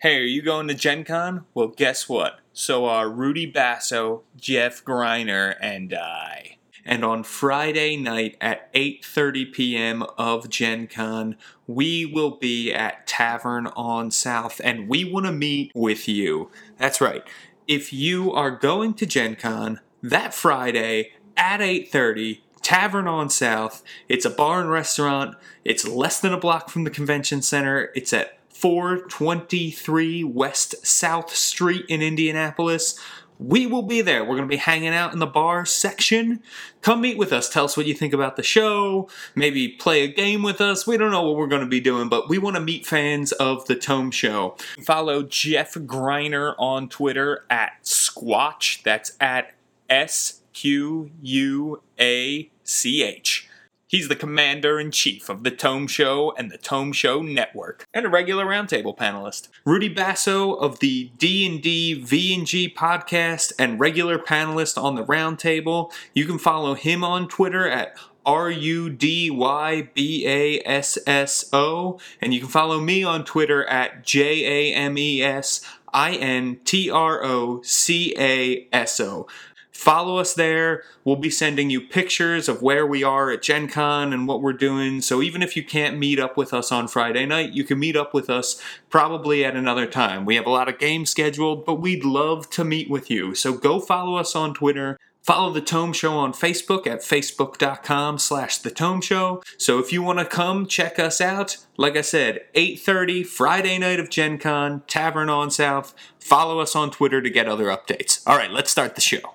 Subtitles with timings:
[0.00, 1.44] Hey, are you going to Gen Con?
[1.52, 2.40] Well, guess what?
[2.54, 6.56] So are Rudy Basso, Jeff Greiner, and I.
[6.86, 10.02] And on Friday night at 8:30 p.m.
[10.16, 11.36] of Gen Con,
[11.66, 16.50] we will be at Tavern on South and we want to meet with you.
[16.78, 17.22] That's right.
[17.68, 24.24] If you are going to Gen Con that Friday at 8:30, Tavern on South, it's
[24.24, 25.36] a bar and restaurant.
[25.62, 27.90] It's less than a block from the convention center.
[27.94, 32.98] It's at 423 West South Street in Indianapolis.
[33.38, 34.22] We will be there.
[34.22, 36.42] We're going to be hanging out in the bar section.
[36.82, 37.48] Come meet with us.
[37.48, 39.08] Tell us what you think about the show.
[39.34, 40.86] Maybe play a game with us.
[40.86, 43.32] We don't know what we're going to be doing, but we want to meet fans
[43.32, 44.56] of the Tome Show.
[44.84, 48.82] Follow Jeff Greiner on Twitter at Squatch.
[48.82, 49.54] That's at
[49.88, 53.49] S Q U A C H.
[53.90, 58.06] He's the commander in chief of the Tome Show and the Tome Show Network, and
[58.06, 59.48] a regular roundtable panelist.
[59.64, 65.90] Rudy Basso of the D&D V&G podcast and regular panelist on the roundtable.
[66.14, 71.50] You can follow him on Twitter at R U D Y B A S S
[71.52, 76.12] O, and you can follow me on Twitter at J A M E S I
[76.12, 79.26] N T R O C A S O.
[79.72, 80.82] Follow us there.
[81.04, 84.52] We'll be sending you pictures of where we are at Gen Con and what we're
[84.52, 85.00] doing.
[85.00, 87.96] So even if you can't meet up with us on Friday night, you can meet
[87.96, 90.24] up with us probably at another time.
[90.24, 93.34] We have a lot of games scheduled, but we'd love to meet with you.
[93.34, 94.98] So go follow us on Twitter.
[95.22, 99.42] Follow The Tome Show on Facebook at facebook.com slash The Tome Show.
[99.58, 104.00] So if you want to come check us out, like I said, 8.30, Friday night
[104.00, 105.94] of Gen Con, Tavern on South.
[106.18, 108.22] Follow us on Twitter to get other updates.
[108.26, 109.34] All right, let's start the show.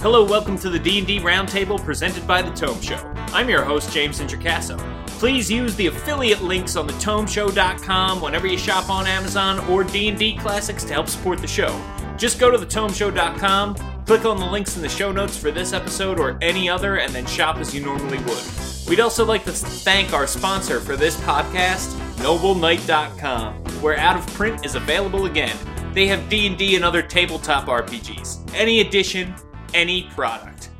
[0.00, 2.96] Hello, welcome to the D&D Roundtable presented by The Tome Show.
[3.32, 4.78] I'm your host, James Introcasso.
[5.18, 10.84] Please use the affiliate links on thetomeshow.com whenever you shop on Amazon or D&D Classics
[10.84, 11.78] to help support the show.
[12.16, 13.74] Just go to thetomeshow.com,
[14.06, 17.12] click on the links in the show notes for this episode or any other, and
[17.12, 18.42] then shop as you normally would.
[18.88, 24.64] We'd also like to thank our sponsor for this podcast, NobleKnight.com, where Out of Print
[24.64, 25.56] is available again.
[25.92, 28.54] They have D&D and other tabletop RPGs.
[28.54, 29.34] Any edition,
[29.74, 30.70] any product.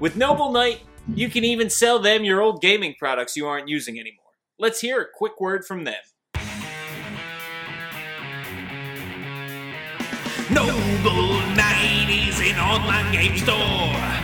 [0.00, 0.80] With Noble Knight,
[1.14, 4.24] you can even sell them your old gaming products you aren't using anymore.
[4.58, 5.94] Let's hear a quick word from them.
[10.50, 14.16] Noble Knight is an online game store.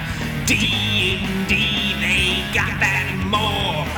[0.46, 3.91] D&D, they got that and more.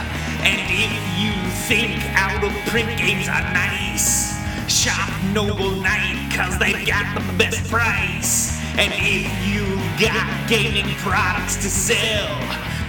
[0.44, 1.32] And if you
[1.66, 4.34] think out of print games are nice,
[4.69, 8.60] shop Noble Knight cause they've got the best price.
[8.77, 9.65] And if you
[9.99, 12.38] got gaming products to sell,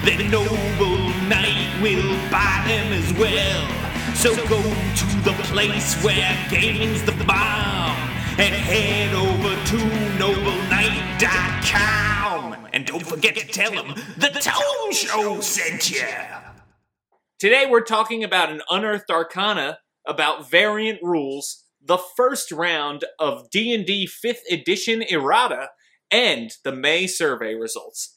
[0.04, 0.98] then Noble
[1.30, 3.66] Knight will buy them as well.
[4.16, 7.96] So go to the place where gaming's the bomb
[8.38, 9.78] and head over to
[10.20, 12.68] nobleknight.com.
[12.74, 16.06] And don't forget to tell them the Tome Show sent you.
[17.38, 24.08] Today we're talking about an unearthed arcana about variant rules, the first round of D&D
[24.08, 25.72] 5th edition errata,
[26.10, 28.16] and the May survey results.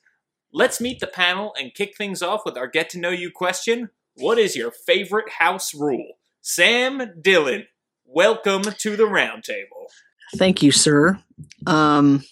[0.52, 3.90] Let's meet the panel and kick things off with our get to know you question.
[4.14, 6.18] What is your favorite house rule?
[6.40, 7.66] Sam Dillon,
[8.06, 9.88] welcome to the roundtable.
[10.36, 11.18] Thank you, sir.
[11.66, 12.22] Um,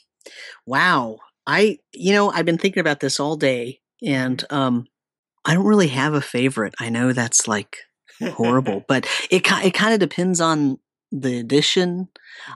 [0.66, 1.18] wow.
[1.48, 4.86] I, you know, I've been thinking about this all day and, um,
[5.46, 6.74] I don't really have a favorite.
[6.80, 7.78] I know that's like
[8.20, 10.78] horrible, but it, it kind of depends on
[11.12, 12.08] the edition.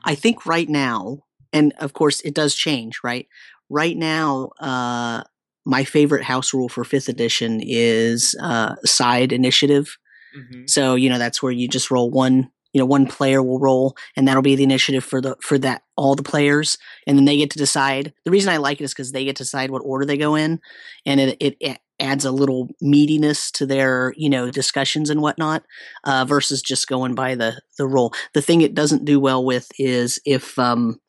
[0.04, 1.20] I think right now,
[1.52, 3.26] and of course it does change, right?
[3.68, 5.22] Right now, uh,
[5.64, 9.96] my favorite house rule for fifth edition is, uh, side initiative.
[10.36, 10.68] Mhm.
[10.68, 13.96] So, you know, that's where you just roll one, you know, one player will roll
[14.16, 16.78] and that'll be the initiative for the, for that, all the players.
[17.06, 18.14] And then they get to decide.
[18.24, 20.34] The reason I like it is because they get to decide what order they go
[20.34, 20.60] in
[21.04, 25.64] and it, it, it adds a little meatiness to their, you know, discussions and whatnot,
[26.04, 28.12] uh, versus just going by the, the roll.
[28.34, 31.00] The thing it doesn't do well with is if, um,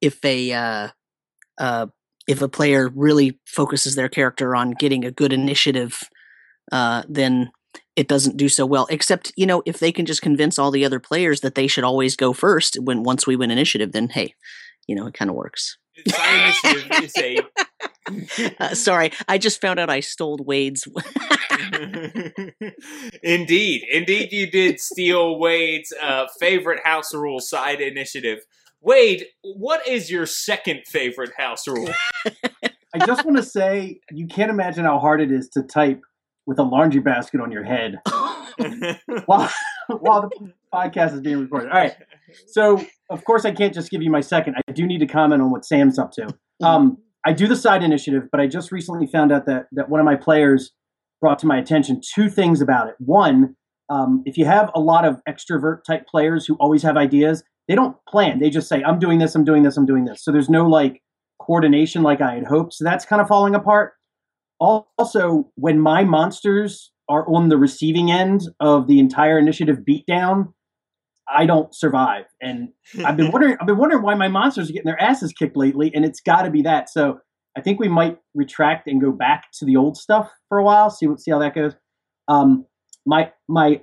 [0.00, 0.88] if a, uh,
[1.58, 1.86] uh,
[2.26, 6.02] if a player really focuses their character on getting a good initiative,
[6.72, 7.50] uh, then
[7.96, 8.86] it doesn't do so well.
[8.90, 11.84] Except, you know, if they can just convince all the other players that they should
[11.84, 14.34] always go first when once we win initiative, then hey,
[14.86, 15.76] you know, it kind of works.
[16.08, 16.54] Side
[17.02, 17.38] is a
[18.58, 20.86] Uh, sorry, I just found out I stole Wade's.
[23.22, 28.40] indeed, indeed, you did steal Wade's uh, favorite house rule side initiative.
[28.80, 31.88] Wade, what is your second favorite house rule?
[32.94, 36.02] I just want to say you can't imagine how hard it is to type
[36.46, 37.98] with a laundry basket on your head
[39.26, 39.50] while,
[39.88, 41.70] while the podcast is being recorded.
[41.70, 41.94] All right.
[42.46, 44.56] So, of course, I can't just give you my second.
[44.68, 46.28] I do need to comment on what Sam's up to.
[46.62, 50.00] Um, I do the side initiative, but I just recently found out that, that one
[50.00, 50.72] of my players
[51.20, 52.96] brought to my attention two things about it.
[52.98, 53.56] One,
[53.88, 57.74] um, if you have a lot of extrovert type players who always have ideas, they
[57.74, 58.40] don't plan.
[58.40, 60.22] They just say, I'm doing this, I'm doing this, I'm doing this.
[60.22, 61.02] So there's no like
[61.40, 62.74] coordination like I had hoped.
[62.74, 63.94] So that's kind of falling apart.
[64.60, 70.52] Also, when my monsters are on the receiving end of the entire initiative beatdown,
[71.28, 72.24] I don't survive.
[72.40, 72.70] And
[73.04, 75.90] I've been wondering I've been wondering why my monsters are getting their asses kicked lately,
[75.94, 76.88] and it's gotta be that.
[76.88, 77.20] So
[77.56, 80.90] I think we might retract and go back to the old stuff for a while,
[80.90, 81.74] see what see how that goes.
[82.28, 82.66] Um,
[83.06, 83.82] my my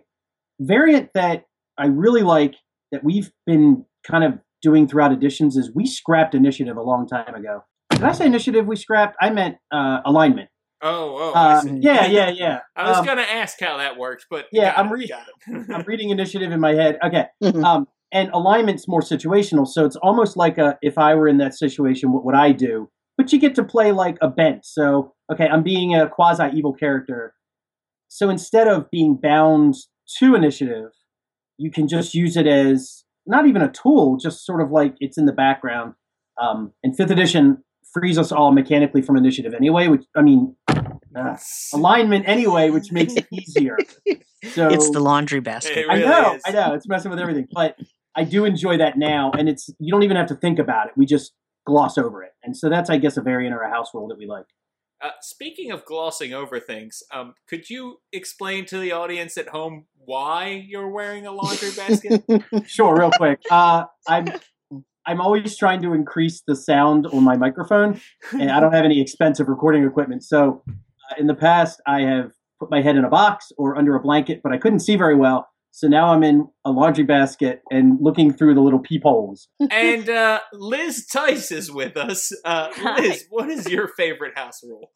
[0.59, 1.45] variant that
[1.77, 2.55] I really like
[2.91, 7.33] that we've been kind of doing throughout editions is we scrapped initiative a long time
[7.33, 7.63] ago.
[7.89, 9.15] Did I say initiative we scrapped?
[9.21, 10.49] I meant uh, alignment.
[10.83, 12.59] Oh, oh, I Uh, yeah, yeah, yeah.
[12.75, 15.23] I was Um, gonna ask how that works, but Yeah, got I'm it, re- got
[15.27, 15.65] it.
[15.73, 16.97] I'm reading initiative in my head.
[17.03, 17.25] Okay.
[17.43, 17.63] Mhm.
[17.63, 21.53] Um, and alignment's more situational, so it's almost like a if I were in that
[21.53, 22.89] situation, what would I do?
[23.17, 24.65] But you get to play like a bent.
[24.65, 27.33] So okay, I'm being a quasi evil character.
[28.07, 29.75] So instead of being bound
[30.19, 30.91] to initiative,
[31.57, 35.17] you can just use it as not even a tool, just sort of like it's
[35.17, 35.93] in the background.
[36.41, 41.37] Um, and fifth edition frees us all mechanically from initiative anyway, which I mean, uh,
[41.73, 43.77] alignment anyway, which makes it easier.
[44.53, 45.77] So it's the laundry basket.
[45.77, 46.41] It I know, is.
[46.47, 47.77] I know, it's messing with everything, but
[48.15, 50.93] I do enjoy that now, and it's you don't even have to think about it.
[50.97, 51.33] We just
[51.67, 54.17] gloss over it, and so that's, I guess, a variant or a house rule that
[54.17, 54.45] we like.
[55.01, 59.85] Uh, speaking of glossing over things, um, could you explain to the audience at home
[59.97, 62.23] why you're wearing a laundry basket?
[62.67, 63.39] Sure, real quick.
[63.49, 64.25] Uh, I'm
[65.05, 67.99] I'm always trying to increase the sound on my microphone,
[68.33, 70.23] and I don't have any expensive recording equipment.
[70.23, 73.95] So, uh, in the past, I have put my head in a box or under
[73.95, 75.47] a blanket, but I couldn't see very well.
[75.71, 79.47] So now I'm in a laundry basket and looking through the little peepholes.
[79.71, 82.31] and uh, Liz Tice is with us.
[82.43, 82.99] Uh, Hi.
[82.99, 84.91] Liz, what is your favorite house rule?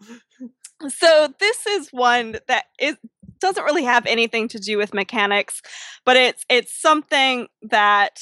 [0.89, 2.97] So this is one that is
[3.39, 5.61] doesn't really have anything to do with mechanics,
[6.05, 8.19] but it's it's something that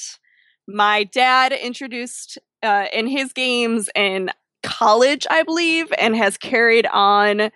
[0.66, 4.30] my dad introduced uh, in his games in
[4.62, 7.50] college, I believe, and has carried on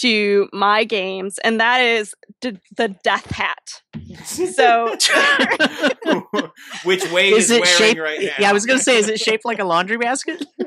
[0.00, 3.82] to my games, and that is d- the death hat.
[4.24, 4.86] So
[6.84, 8.00] Which Wade is, is it wearing shaped?
[8.00, 8.32] right now.
[8.38, 10.42] Yeah, I was gonna say, is it shaped like a laundry basket?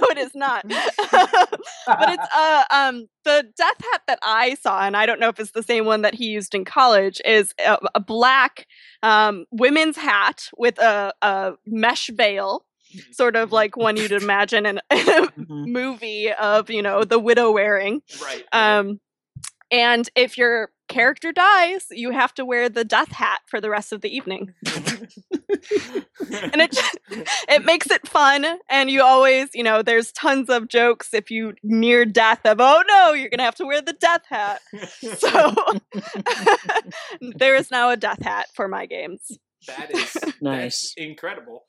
[0.02, 0.64] no, it is not.
[0.68, 5.38] but it's uh um the death hat that I saw, and I don't know if
[5.40, 8.66] it's the same one that he used in college, is a, a black
[9.02, 12.64] um women's hat with a, a mesh veil,
[13.12, 15.66] sort of like one you'd imagine in a Mhm.
[15.66, 18.02] movie of you know the widow wearing.
[18.22, 18.44] right.
[18.52, 19.00] Um,
[19.70, 23.92] and if your character dies, you have to wear the death hat for the rest
[23.92, 26.98] of the evening and it just,
[27.48, 31.54] it makes it fun and you always you know there's tons of jokes if you
[31.62, 34.60] near death of oh no you're gonna have to wear the death hat
[35.16, 35.54] so
[37.36, 40.94] there is now a death hat for my games That is Nice.
[40.94, 41.64] that's incredible.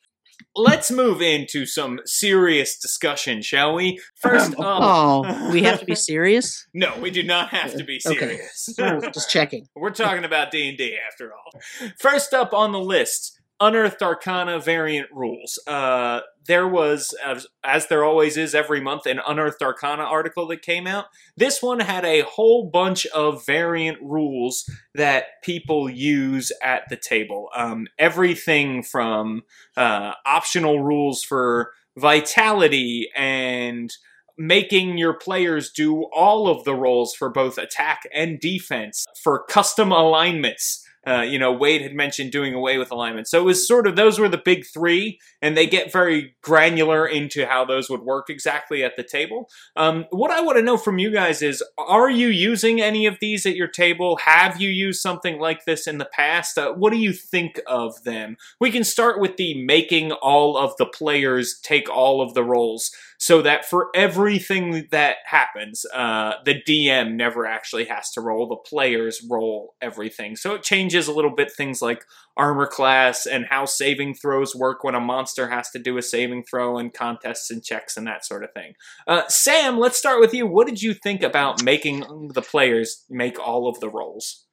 [0.55, 3.99] Let's move into some serious discussion, shall we?
[4.15, 6.67] First up, um, Oh, we have to be serious.
[6.73, 8.39] no, we do not have to be Okay.
[8.53, 8.75] serious.
[9.13, 9.67] Just checking.
[9.75, 11.62] We're talking about D and D after all.
[12.00, 15.60] First up on the list, Unearthed Arcana variant rules.
[15.68, 20.63] Uh, there was, as, as there always is every month, an Unearthed Arcana article that
[20.63, 21.06] came out.
[21.38, 27.50] This one had a whole bunch of variant rules that people use at the table.
[27.56, 29.44] Um, everything from
[29.77, 33.94] uh, optional rules for vitality and
[34.38, 39.91] making your players do all of the roles for both attack and defense for custom
[39.91, 40.84] alignments.
[41.08, 43.27] Uh, you know, Wade had mentioned doing away with alignment.
[43.27, 47.08] So it was sort of those were the big three, and they get very granular
[47.08, 49.50] into how those would work exactly at the table.
[49.75, 53.17] Um, what I want to know from you guys is are you using any of
[53.20, 54.17] these at your table?
[54.17, 56.58] Have you used something like this in the past?
[56.58, 58.38] Uh, what do you think of them?
[58.60, 62.91] We can start with the making all of the players take all of the roles
[63.21, 68.47] so that for everything that happens, uh, the DM never actually has to roll.
[68.47, 70.35] The players roll everything.
[70.35, 72.03] So it changes a little bit things like
[72.35, 76.45] armor class and how saving throws work when a monster has to do a saving
[76.49, 78.73] throw and contests and checks and that sort of thing.
[79.05, 80.47] Uh, Sam, let's start with you.
[80.47, 84.47] What did you think about making the players make all of the rolls?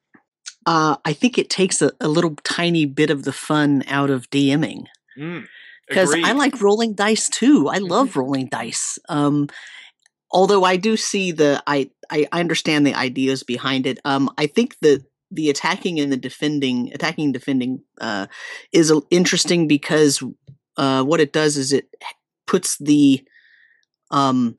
[0.67, 4.29] Uh, I think it takes a, a little tiny bit of the fun out of
[4.29, 4.83] DMing
[5.19, 5.45] Mm,
[5.89, 7.67] because I like rolling dice too.
[7.67, 8.99] I love rolling dice.
[9.09, 9.47] Um,
[10.31, 13.99] although I do see the I, I I understand the ideas behind it.
[14.05, 18.27] Um, I think the the attacking and the defending, attacking and defending, uh,
[18.71, 20.23] is interesting because
[20.77, 21.87] uh, what it does is it
[22.47, 23.23] puts the
[24.11, 24.57] um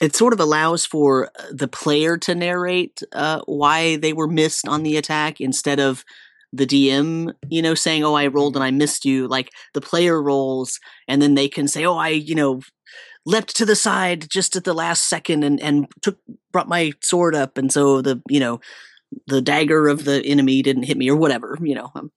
[0.00, 4.66] it sort of allows for uh, the player to narrate uh, why they were missed
[4.66, 6.04] on the attack instead of
[6.52, 10.22] the DM, you know, saying, "Oh, I rolled and I missed you." Like the player
[10.22, 10.78] rolls,
[11.08, 12.60] and then they can say, "Oh, I, you know,
[13.26, 16.18] leapt to the side just at the last second and and took
[16.52, 18.60] brought my sword up, and so the you know
[19.26, 22.10] the dagger of the enemy didn't hit me or whatever." You know, I'm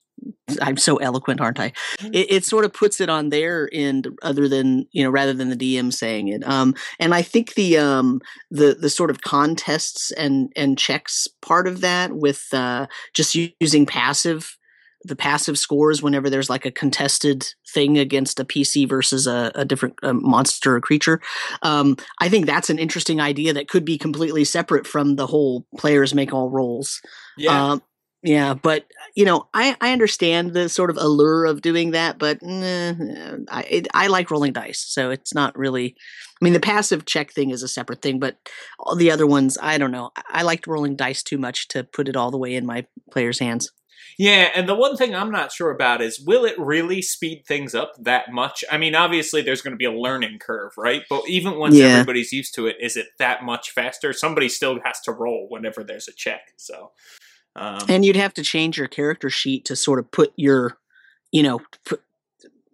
[0.61, 1.71] I'm so eloquent, aren't I?
[1.99, 2.13] Mm-hmm.
[2.13, 5.49] It, it, sort of puts it on their end, other than you know, rather than
[5.49, 6.47] the DM saying it.
[6.47, 11.67] Um, and I think the um, the the sort of contests and and checks part
[11.67, 14.57] of that with uh, just using passive
[15.05, 19.63] the passive scores whenever there's like a contested thing against a PC versus a, a
[19.63, 21.21] different monster or creature.
[21.61, 25.65] Um, I think that's an interesting idea that could be completely separate from the whole
[25.77, 27.01] players make all rolls.
[27.37, 27.71] Yeah.
[27.71, 27.83] Um,
[28.25, 32.39] yeah, but you know, I, I understand the sort of allure of doing that, but
[32.43, 35.95] I it, I like rolling dice, so it's not really.
[36.41, 38.37] I mean, the passive check thing is a separate thing, but
[38.77, 40.11] all the other ones, I don't know.
[40.27, 43.39] I liked rolling dice too much to put it all the way in my players'
[43.39, 43.71] hands.
[44.17, 47.75] Yeah, and the one thing I'm not sure about is will it really speed things
[47.75, 48.63] up that much?
[48.71, 51.03] I mean, obviously there's going to be a learning curve, right?
[51.09, 51.87] But even once Yeah.
[51.87, 54.13] everybody's used to it, is it that much faster?
[54.13, 56.53] Somebody still has to roll whenever there's a check.
[56.57, 56.91] So,
[57.55, 60.77] um, And you'd have to change your character sheet to sort of put your,
[61.31, 62.01] you know, put,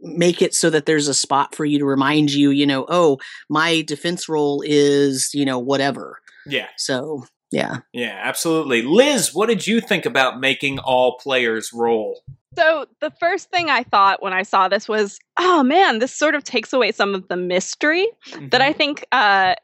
[0.01, 3.19] make it so that there's a spot for you to remind you, you know, oh,
[3.49, 6.19] my defense roll is, you know, whatever.
[6.47, 7.77] yeah, So, yeah.
[7.93, 8.81] yeah, absolutely.
[8.81, 12.21] Liz, what did you think about making all players roll?
[12.57, 16.35] So the first thing I thought when I saw this was, oh man, this sort
[16.35, 18.61] of takes away some of the mystery that Mm-hmm.
[18.61, 19.55] I think uh,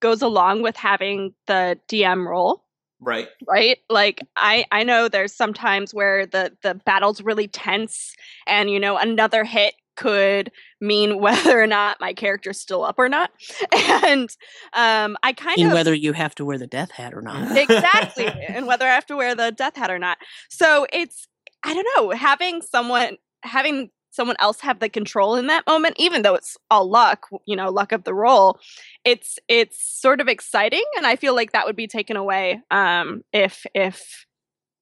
[0.00, 2.63] goes along with having the DM role.
[3.04, 3.28] Right.
[3.46, 8.14] right like i i know there's sometimes where the the battle's really tense
[8.46, 13.08] and you know another hit could mean whether or not my character's still up or
[13.08, 13.30] not
[14.04, 14.30] and
[14.72, 17.56] um i kind In of whether you have to wear the death hat or not.
[17.56, 20.18] exactly and whether i have to wear the death hat or not
[20.48, 21.28] so it's
[21.64, 26.22] i don't know having someone having someone else have the control in that moment even
[26.22, 28.58] though it's all luck you know luck of the roll
[29.04, 33.22] it's it's sort of exciting and i feel like that would be taken away um
[33.32, 34.24] if if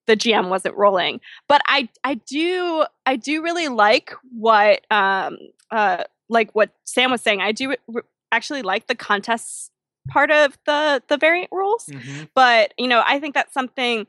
[0.07, 5.39] the gm wasn't rolling but i i do i do really like what um
[5.71, 9.71] uh like what sam was saying i do r- actually like the contests
[10.09, 12.29] part of the the variant rules Mhm.
[12.35, 14.07] but you know i think that's something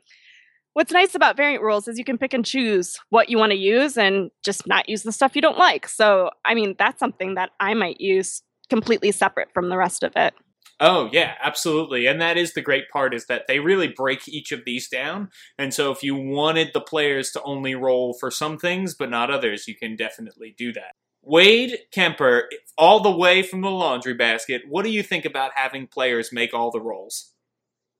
[0.74, 3.58] what's nice about variant rules is you can pick and choose what you want to
[3.58, 7.36] use and just not use the stuff you don't like so i mean that's something
[7.36, 10.34] that i might use completely separate from the rest of it
[10.80, 12.08] Oh yeah, absolutely.
[12.08, 15.30] And that is the great part is that they really break each of these down.
[15.58, 19.32] And so if you wanted the players to only roll for some things but not
[19.32, 20.94] others, you can definitely do that.
[21.22, 25.88] Wade Kemper, all the way from the laundry basket, what do you think about having
[25.88, 27.32] players make all the rolls?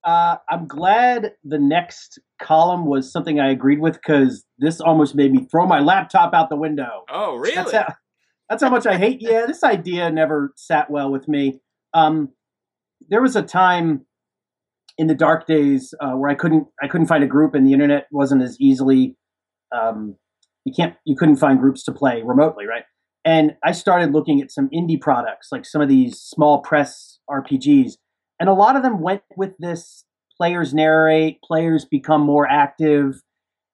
[0.04, 5.32] Uh, I'm glad the next column was something I agreed with because this almost made
[5.32, 7.04] me throw my laptop out the window.
[7.10, 7.54] Oh, really?
[7.54, 7.94] That's how,
[8.48, 9.20] that's how much I hate.
[9.20, 11.60] Yeah, this idea never sat well with me.
[11.94, 12.30] Um,
[13.08, 14.06] there was a time
[14.98, 17.72] in the dark days uh, where I couldn't I couldn't find a group, and the
[17.72, 19.16] internet wasn't as easily.
[19.74, 20.16] Um,
[20.64, 22.84] you can't you couldn't find groups to play remotely, right?
[23.24, 27.92] And I started looking at some indie products, like some of these small press RPGs,
[28.38, 30.04] and a lot of them went with this:
[30.36, 33.22] players narrate, players become more active,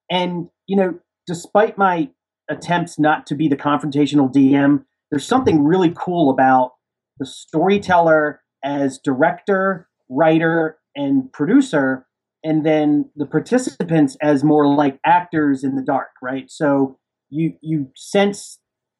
[0.09, 2.09] and you know, despite my
[2.49, 6.71] attempts not to be the confrontational DM, there's something really cool about
[7.19, 12.05] the storyteller as director, writer, and producer,
[12.43, 16.49] and then the participants as more like actors in the dark, right?
[16.49, 16.97] So
[17.29, 18.59] you you sense,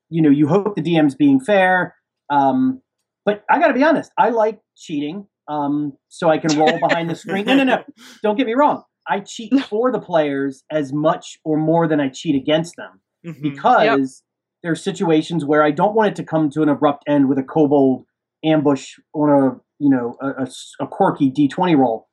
[0.09, 1.95] you know, you hope the DM's being fair.
[2.29, 2.81] Um,
[3.25, 7.09] but I got to be honest, I like cheating, um, so I can roll behind
[7.09, 7.45] the screen.
[7.45, 7.83] No, no, no,
[8.23, 8.83] don't get me wrong.
[9.07, 13.41] I cheat for the players as much or more than I cheat against them Mhm.
[13.41, 14.23] because
[14.63, 17.37] there are situations where I don't want it to come to an abrupt end with
[17.37, 18.05] a kobold
[18.43, 20.47] ambush on a you know a, a
[20.81, 22.07] a quirky d20 roll.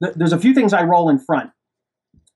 [0.00, 1.50] There's a few things I roll in front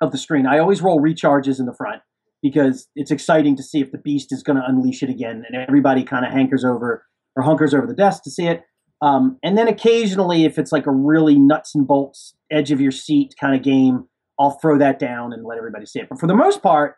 [0.02, 0.46] of the screen.
[0.46, 2.02] I always roll recharges in the front
[2.42, 5.56] because it's exciting to see if the beast is going to unleash it again, and
[5.56, 7.06] everybody kind of hankers over
[7.36, 8.62] or hunkers over the desk to see it.
[9.02, 12.92] Um, and then occasionally, if it's like a really nuts and bolts, edge of your
[12.92, 14.08] seat kind of game,
[14.38, 16.08] I'll throw that down and let everybody see it.
[16.08, 16.96] But for the most part,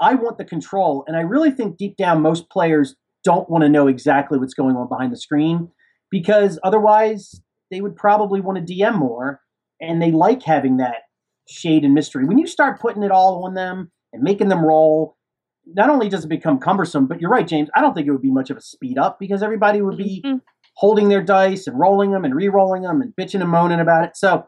[0.00, 1.04] I want the control.
[1.06, 4.76] And I really think deep down, most players don't want to know exactly what's going
[4.76, 5.70] on behind the screen
[6.10, 7.40] because otherwise
[7.70, 9.40] they would probably want to DM more,
[9.80, 11.02] and they like having that
[11.48, 12.24] shade and mystery.
[12.24, 15.16] When you start putting it all on them and making them roll,
[15.66, 17.68] not only does it become cumbersome, but you're right, James.
[17.74, 20.22] I don't think it would be much of a speed up because everybody would be
[20.24, 20.40] Mhm.
[20.78, 24.16] Holding their dice and rolling them and re-rolling them and bitching and moaning about it.
[24.16, 24.46] So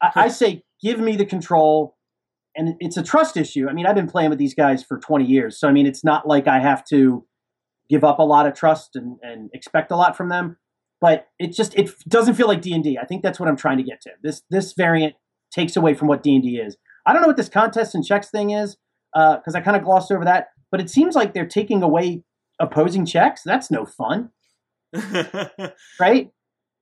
[0.00, 1.96] I, I say, give me the control.
[2.56, 3.68] And it's a trust issue.
[3.68, 6.02] I mean, I've been playing with these guys for 20 years, so I mean, it's
[6.02, 7.24] not like I have to
[7.88, 10.56] give up a lot of trust and, and expect a lot from them.
[11.00, 13.76] But it just it doesn't feel like D and I think that's what I'm trying
[13.76, 14.10] to get to.
[14.22, 15.14] This this variant
[15.52, 16.76] takes away from what D and D is.
[17.06, 18.76] I don't know what this contest and checks thing is
[19.14, 20.48] uh, because I kind of glossed over that.
[20.72, 22.24] But it seems like they're taking away
[22.60, 23.42] opposing checks.
[23.44, 24.30] That's no fun,
[26.00, 26.30] right?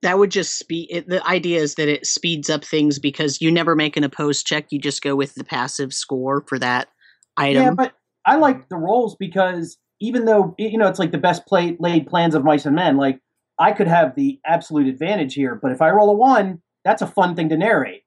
[0.03, 0.89] That would just speed.
[0.91, 4.45] It, the idea is that it speeds up things because you never make an opposed
[4.45, 4.67] check.
[4.69, 6.89] You just go with the passive score for that
[7.35, 7.63] item.
[7.63, 7.93] Yeah, but
[8.25, 12.07] I like the rolls because even though you know it's like the best play, laid
[12.07, 13.19] plans of mice and men, like
[13.59, 15.55] I could have the absolute advantage here.
[15.61, 18.03] But if I roll a one, that's a fun thing to narrate.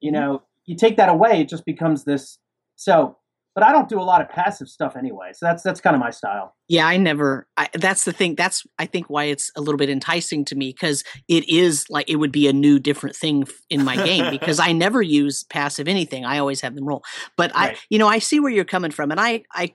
[0.00, 0.20] You mm-hmm.
[0.20, 2.38] know, you take that away, it just becomes this.
[2.76, 3.16] So,
[3.60, 5.32] but I don't do a lot of passive stuff anyway.
[5.34, 6.56] So that's that's kind of my style.
[6.66, 7.46] Yeah, I never.
[7.58, 8.34] I, that's the thing.
[8.34, 12.08] That's I think why it's a little bit enticing to me because it is like
[12.08, 15.88] it would be a new, different thing in my game because I never use passive
[15.88, 16.24] anything.
[16.24, 17.04] I always have them roll.
[17.36, 19.74] But I, you know, I see where you're coming from, and I, I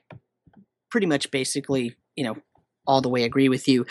[0.90, 2.38] pretty much basically, you know,
[2.88, 3.86] all the way agree with you.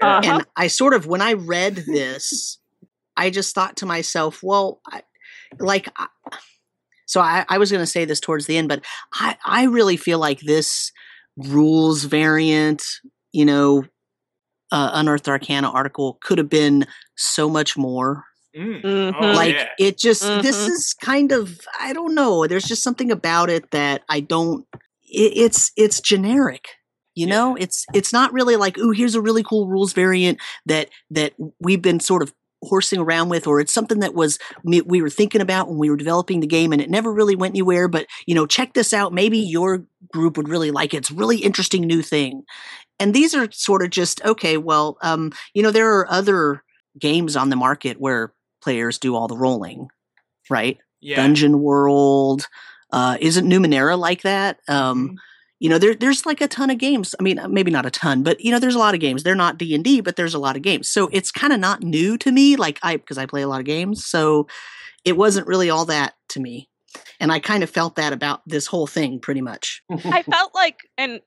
[0.00, 0.20] Uh-huh.
[0.22, 2.60] And I sort of, when I read this,
[3.16, 5.02] I just thought to myself, well, I,
[5.58, 6.06] like, I,
[7.06, 8.82] so I, I was going to say this towards the end, but
[9.12, 10.90] I, I really feel like this
[11.36, 12.82] rules variant,
[13.32, 13.84] you know,
[14.72, 18.24] uh, Unearthed Arcana article could have been so much more.
[18.56, 18.82] Mm.
[18.82, 19.14] Mhm.
[19.20, 19.68] Oh, like yeah.
[19.78, 20.70] it just this Mhm.
[20.70, 22.46] is kind of I don't know.
[22.46, 24.64] There's just something about it that I don't.
[25.02, 26.68] It, it's it's generic.
[27.16, 30.88] You know, it's it's not really like, ooh, here's a really cool rules variant that
[31.10, 32.32] that we've been sort of
[32.64, 35.96] horsing around with, or it's something that was we were thinking about when we were
[35.96, 37.88] developing the game, and it never really went anywhere.
[37.88, 39.12] But you know, check this out.
[39.12, 40.98] Maybe your group would really like it.
[40.98, 42.44] It's really interesting new thing.
[43.00, 44.56] And these are sort of just okay.
[44.56, 46.62] Well, um, you know, there are other
[46.98, 49.88] games on the market where players do all the rolling,
[50.48, 50.78] right?
[51.00, 51.16] yeah.
[51.16, 52.46] Dungeon World.
[52.90, 54.60] Uh, isn't Numenera like that?
[54.68, 55.16] Um, Mhm.
[55.60, 58.22] You know there, there's like a ton of games i mean maybe not a ton
[58.22, 60.56] but you know there's a lot of games they're not d&d but there's a lot
[60.56, 63.42] of games so it's kind of not new to me like i because i play
[63.42, 64.46] a lot of games so
[65.04, 66.68] it wasn't really all that to me
[67.20, 70.80] and i kind of felt that about this whole thing pretty much I felt like,
[70.98, 71.20] and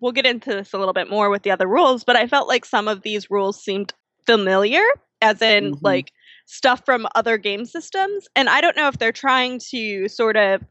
[0.00, 2.48] we'll get into this a little bit more with the other rules, but I felt
[2.48, 3.92] like some of these rules seemed
[4.26, 4.82] familiar,
[5.22, 5.78] as in Mhm.
[5.82, 6.12] like
[6.46, 8.26] stuff from other game systems.
[8.36, 10.62] And I don't know if they're trying to sort of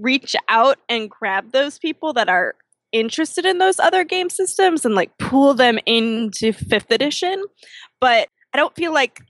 [0.00, 2.54] reach out and grab those people that are
[2.92, 7.42] interested in those other game systems and like pull them into fifth edition.
[8.00, 9.20] But I don't feel like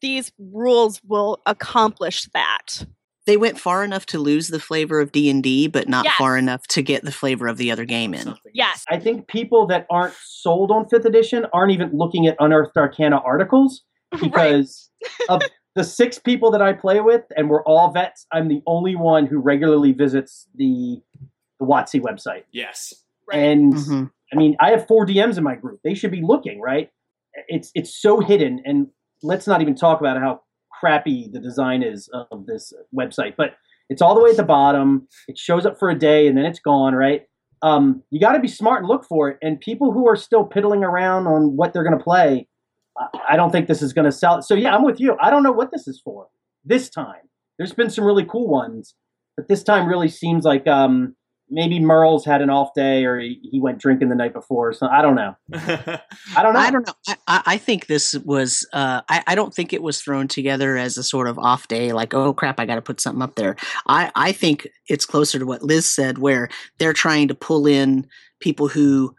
[0.00, 2.84] these rules will accomplish that.
[3.26, 6.14] they went far enough to lose the flavor of d&d but not Yes.
[6.18, 8.84] far enough to get the flavor of the other game in Yes.
[8.90, 13.18] I think people that aren't sold on fifth edition aren't even looking at Unearthed Arcana
[13.24, 14.20] articles right.
[14.22, 14.90] because
[15.28, 15.40] of
[15.74, 18.26] the six people that I play with, and we're all vets.
[18.32, 21.00] I'm the only one who regularly visits the
[21.60, 22.92] the WotC website, Yes.
[23.28, 23.38] Right.
[23.38, 24.10] and Mhm.
[24.32, 25.80] I mean, I have four DMs in my group.
[25.84, 26.90] They should be looking, right?
[27.48, 28.88] It's it's so hidden, and
[29.22, 30.40] let's not even talk about how
[30.80, 33.34] crappy the design is of this website.
[33.36, 33.54] But
[33.88, 35.06] it's all the way at the bottom.
[35.28, 37.22] It shows up for a day, and then it's gone, right?
[37.62, 39.38] Um, you got to be smart and look for it.
[39.40, 42.48] And people who are still piddling around on what they're going to play,
[42.98, 44.42] I- I don't think this is going to sell.
[44.42, 45.16] So yeah, I'm with you.
[45.20, 46.26] I don't know what this is for
[46.64, 47.22] this time.
[47.58, 48.94] There's been some really cool ones,
[49.36, 51.14] but this time really seems like um,
[51.48, 54.72] maybe Mearls had an off day or he, he went drinking the night before.
[54.72, 55.36] So I don't know.
[55.54, 56.60] I don't know.
[56.60, 56.94] I don't know.
[57.06, 58.66] I, I I think this was.
[58.72, 61.92] Uh, I, I don't think it was thrown together as a sort of off day,
[61.92, 63.56] like oh crap, I got to put something up there.
[63.86, 68.06] I I think it's closer to what Liz said, where they're trying to pull in
[68.40, 69.14] people who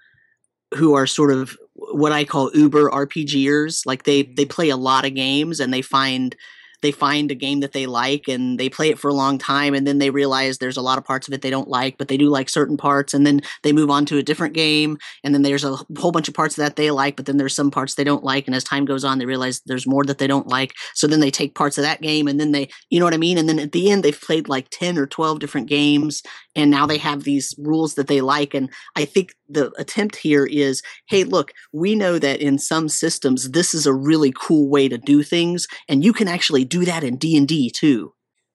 [0.76, 1.56] who are sort of
[1.94, 3.86] what I call Uber RPGers.
[3.86, 4.50] Like they they mm-hmm.
[4.50, 6.36] play a lot of games and they find
[6.84, 9.74] they find a game that they like and they play it for a long time
[9.74, 12.10] and then they realize there's a lot of parts of it they don't like but
[12.10, 15.34] they do like certain parts and then they move on to a different game and
[15.34, 17.96] then there's a whole bunch of parts that they like but then there's some parts
[17.96, 20.48] they don't like and as time goes on they realize there's more that they don't
[20.48, 23.14] like so then they take parts of that game and then they you know what
[23.14, 26.22] i mean and then at the end they've played like 10 or 12 different games
[26.56, 30.46] and now they have these rules that they like and i think the attempt here
[30.46, 34.88] is hey look we know that in some systems this is a really cool way
[34.88, 38.14] to do things and you can actually do that in d&d too.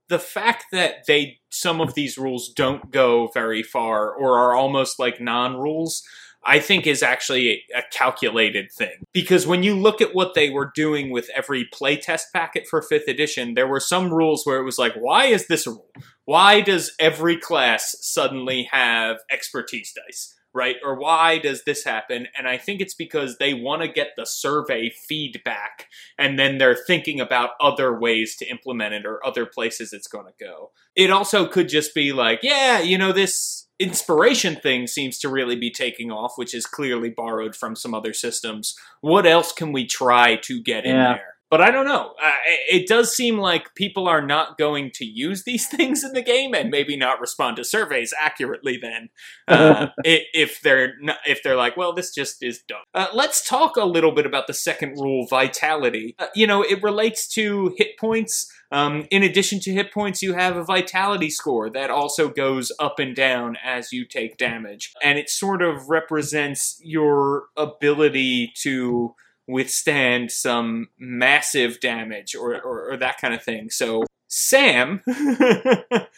[0.08, 4.98] The fact that they some of these rules don't go very far or are almost
[4.98, 6.02] like non-rules
[6.44, 9.04] I think is actually a calculated thing.
[9.12, 13.08] Because when you look at what they were doing with every playtest packet for 5th
[13.08, 15.90] edition, there were some rules where it was like, why is this a rule?
[16.24, 20.34] Why does every class suddenly have expertise dice?
[20.54, 20.76] Right?
[20.82, 22.26] Or why does this happen?
[22.36, 25.86] And I think it's because they want to get the survey feedback
[26.18, 30.26] and then they're thinking about other ways to implement it or other places it's going
[30.26, 30.70] to go.
[30.96, 35.56] It also could just be like, yeah, you know, this inspiration thing seems to really
[35.56, 38.74] be taking off, which is clearly borrowed from some other systems.
[39.00, 41.37] What else can we try to get in there?
[41.50, 42.14] But I don't know.
[42.22, 42.32] Uh,
[42.68, 46.54] it does seem like people are not going to use these things in the game,
[46.54, 48.78] and maybe not respond to surveys accurately.
[48.80, 49.08] Then,
[49.46, 52.78] uh, if they're not, if they're like, well, this just is dumb.
[52.94, 56.14] Uh, let's talk a little bit about the second rule, vitality.
[56.18, 58.52] Uh, you know, it relates to hit points.
[58.70, 62.98] Um, in addition to hit points, you have a vitality score that also goes up
[62.98, 64.92] and down as you take damage.
[65.02, 69.14] And it sort of represents your ability to
[69.48, 73.70] withstand some massive damage or, or, or that kind of thing.
[73.70, 76.08] So, Sam, what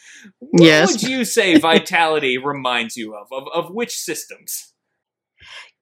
[0.53, 0.91] Yes.
[0.91, 3.27] would you say vitality reminds you of?
[3.31, 4.67] Of, of which systems?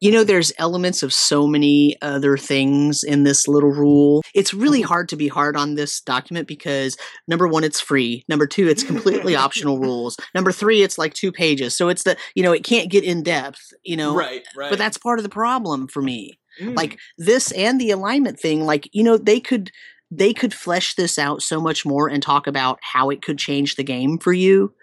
[0.02, 4.80] you know there's elements of so many other things in this little rule it's really
[4.80, 4.88] Mm-hmm.
[4.88, 6.96] hard to be hard on this document because
[7.28, 11.34] number one it's free number two it's completely optional rules number three it's like two
[11.34, 14.70] pages so it's the you know it can't get in depth you know right, right.
[14.70, 16.76] but that's part of the problem for me Mm.
[16.76, 19.72] like this and the alignment thing like you know they could
[20.12, 23.76] they could flesh this out so much more and talk about how it could change
[23.76, 24.74] the game for you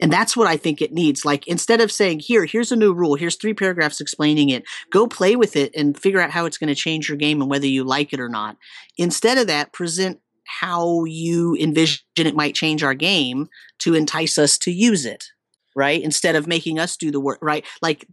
[0.00, 2.92] and that's what i think it needs like instead of saying here here's a new
[2.92, 6.58] rule here's three paragraphs explaining it go play with it and figure out how it's
[6.58, 8.56] going to change your game and whether you like it or not
[8.98, 14.58] instead of that present how you envision it might change our game to entice us
[14.58, 15.24] to use it
[15.74, 18.06] right instead of making us do the work right like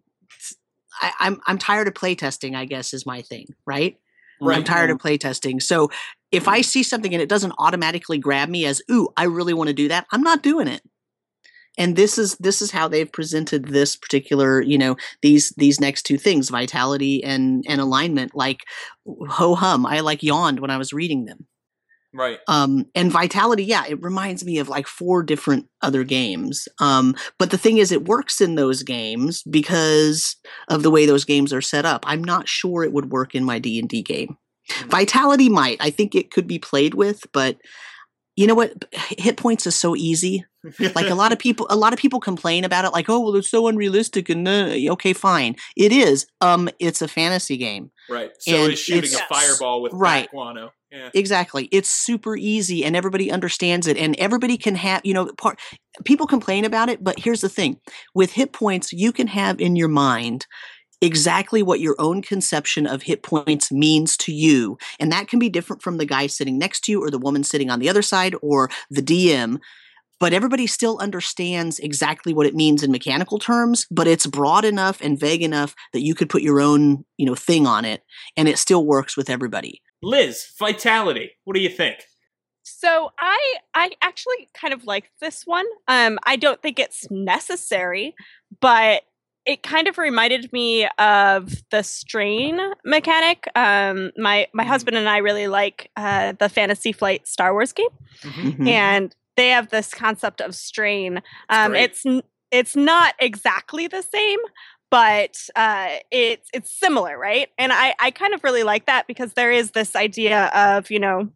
[0.99, 2.55] I, I'm I'm tired of playtesting.
[2.55, 3.97] I guess is my thing, right?
[4.41, 4.65] I'm Right.
[4.65, 5.07] tired of mm-hmm.
[5.07, 5.61] playtesting.
[5.61, 5.91] So
[6.31, 9.67] if I see something and it doesn't automatically grab me as, "Ooh, I really want
[9.67, 10.81] to do that," I'm not doing it.
[11.77, 16.03] And this is this is how they've presented this particular, you know, these these next
[16.03, 18.35] two things, vitality and and alignment.
[18.35, 18.61] Like
[19.29, 21.47] ho hum, I like yawned when I was reading them.
[22.13, 22.39] Right.
[22.47, 26.67] Um, and Vitality, yeah, it reminds me of like four different other games.
[26.79, 30.35] Um, but the thing is, it works in those games because
[30.67, 32.03] of the way those games are set up.
[32.05, 34.37] I'm not sure it would work in my D and D game.
[34.87, 35.77] Vitality might.
[35.79, 37.57] I think it could be played with, but
[38.35, 38.85] you know what?
[38.93, 40.45] Hit points is so easy.
[40.79, 42.93] Like a lot of people, a lot of people complain about it.
[42.93, 44.29] Like, oh, well, it's so unrealistic.
[44.29, 46.25] And uh, okay, fine, it is.
[46.39, 47.91] Um, it's a fantasy game.
[48.09, 48.31] Right.
[48.39, 50.29] So And is shooting a fireball with Right.
[50.91, 51.09] Yeah.
[51.13, 51.69] Exactly.
[51.71, 55.57] It's super easy and everybody understands it and everybody can have, you know, part
[56.03, 57.79] people complain about it, but here's the thing.
[58.13, 60.47] With hit points, you can have in your mind
[61.01, 64.77] exactly what your own conception of hit points means to you.
[64.99, 67.43] And that can be different from the guy sitting next to you or the woman
[67.43, 69.59] sitting on the other side or the DM.
[70.19, 75.01] But everybody still understands exactly what it means in mechanical terms, but it's broad enough
[75.01, 78.03] and vague enough that you could put your own, you know, thing on it
[78.37, 79.81] and it still works with everybody.
[80.03, 81.31] Liz, vitality.
[81.43, 81.99] What do you think?
[82.63, 85.65] So I I actually kind of like this one.
[85.87, 88.15] Um I don't think it's necessary,
[88.59, 89.03] but
[89.45, 93.47] it kind of reminded me of the strain mechanic.
[93.55, 94.67] Um my my Mhm.
[94.67, 97.87] husband and I really like uh the Fantasy Flight Star Wars game
[98.23, 98.67] Mhm.
[98.67, 101.21] and they have this concept of strain.
[101.49, 102.03] Um it's
[102.51, 104.39] it's not exactly the same,
[104.91, 107.49] but uh, it's it's similar, right?
[107.57, 110.99] And I I kind of really like that because there is this idea of you
[110.99, 111.29] know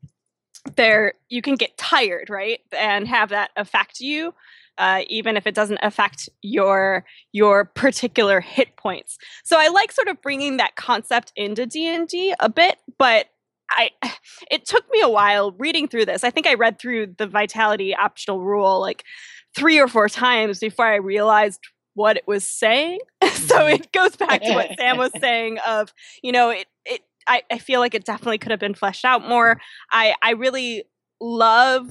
[0.75, 4.35] there you can get tired, right, and have that affect you.
[4.77, 10.09] Uh, even if it doesn't affect your your particular hit points, so I like sort
[10.09, 13.27] of bringing that concept into D and D a bit, but
[13.71, 13.91] I
[14.51, 16.25] it took me a while reading through this.
[16.25, 19.05] I think I read through the vitality optional rule like
[19.55, 21.61] three or four times before I realized
[21.95, 22.99] what it was saying.
[23.47, 27.41] so it goes back to what Sam was saying of, you know, it it I,
[27.51, 29.59] I feel like it definitely could have been fleshed out more.
[29.91, 30.83] I I really
[31.19, 31.89] love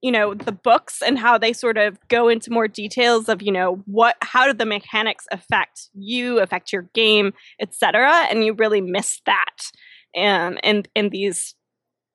[0.00, 3.50] you know the books and how they sort of go into more details of you
[3.50, 8.80] know what how do the mechanics affect you affect your game etc and you really
[8.80, 9.70] miss that
[10.16, 11.54] um in in these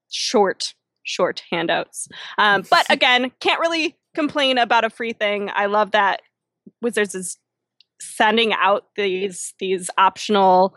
[0.09, 2.07] short short handouts
[2.37, 6.21] um but again can't really complain about a free thing i love that
[6.81, 7.37] wizards is
[8.03, 10.75] sending out these these optional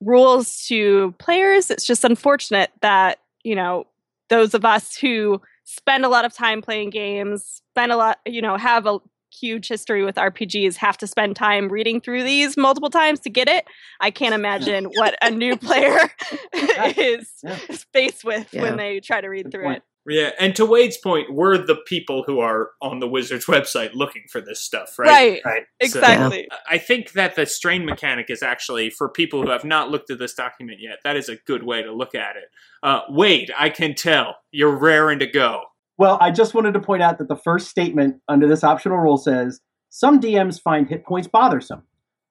[0.00, 3.84] rules to players it's just unfortunate that you know
[4.28, 8.40] those of us who spend a lot of time playing games spend a lot you
[8.40, 8.98] know have a
[9.32, 13.46] huge history with RPGs have to spend time reading through these multiple times to get
[13.48, 13.64] it.
[14.00, 16.10] I can't imagine what a new player
[16.52, 17.56] is Yeah.
[17.92, 18.62] faced with Yeah.
[18.62, 19.76] when they try to read Good through point.
[19.78, 19.82] it.
[20.06, 24.22] Yeah, and to Wade's point, we're the people who are on the Wizards website looking
[24.30, 25.08] for this stuff, right?
[25.08, 25.40] Right.
[25.44, 25.62] Right.
[25.82, 26.48] So- Exactly.
[26.68, 30.18] I think that the strain mechanic is actually, for people who have not looked at
[30.18, 32.44] this document yet, that is a good way to look at it.
[32.82, 35.64] Uh, Wade, I can tell you're raring to go.
[35.98, 39.18] Well, I just wanted to point out that the first statement under this optional rule
[39.18, 39.60] says
[39.90, 41.82] some DMs find hit points bothersome.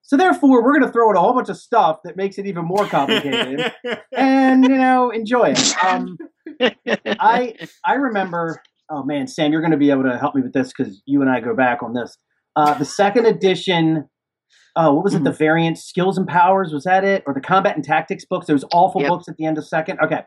[0.10, 2.48] So therefore, we're going to throw in a whole bunch of stuff that makes it
[2.48, 3.72] even more complicated,
[4.18, 5.76] and you know, enjoy it.
[5.86, 6.18] Um,
[7.06, 7.54] I
[7.86, 8.60] I remember.
[8.90, 11.22] Oh man, Sam, you're going to be able to help me with this because you
[11.22, 12.18] and I go back on this.
[12.56, 14.10] Uh, the second edition.
[14.76, 15.24] Oh, what was it?
[15.24, 18.48] The variant skills and powers was that it, or the combat and tactics books?
[18.48, 19.10] Those awful Yep.
[19.10, 20.00] books at the end of second.
[20.04, 20.22] Okay,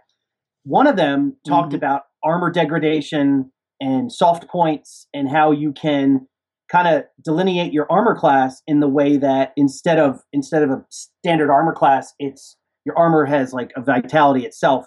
[0.63, 1.79] one of them talked Mhm.
[1.79, 6.29] about armor degradation and soft points and how you can
[6.73, 10.83] kind of delineate your armor class in the way that instead of instead of a
[10.91, 14.87] standard armor class, it's your armor has like a vitality itself.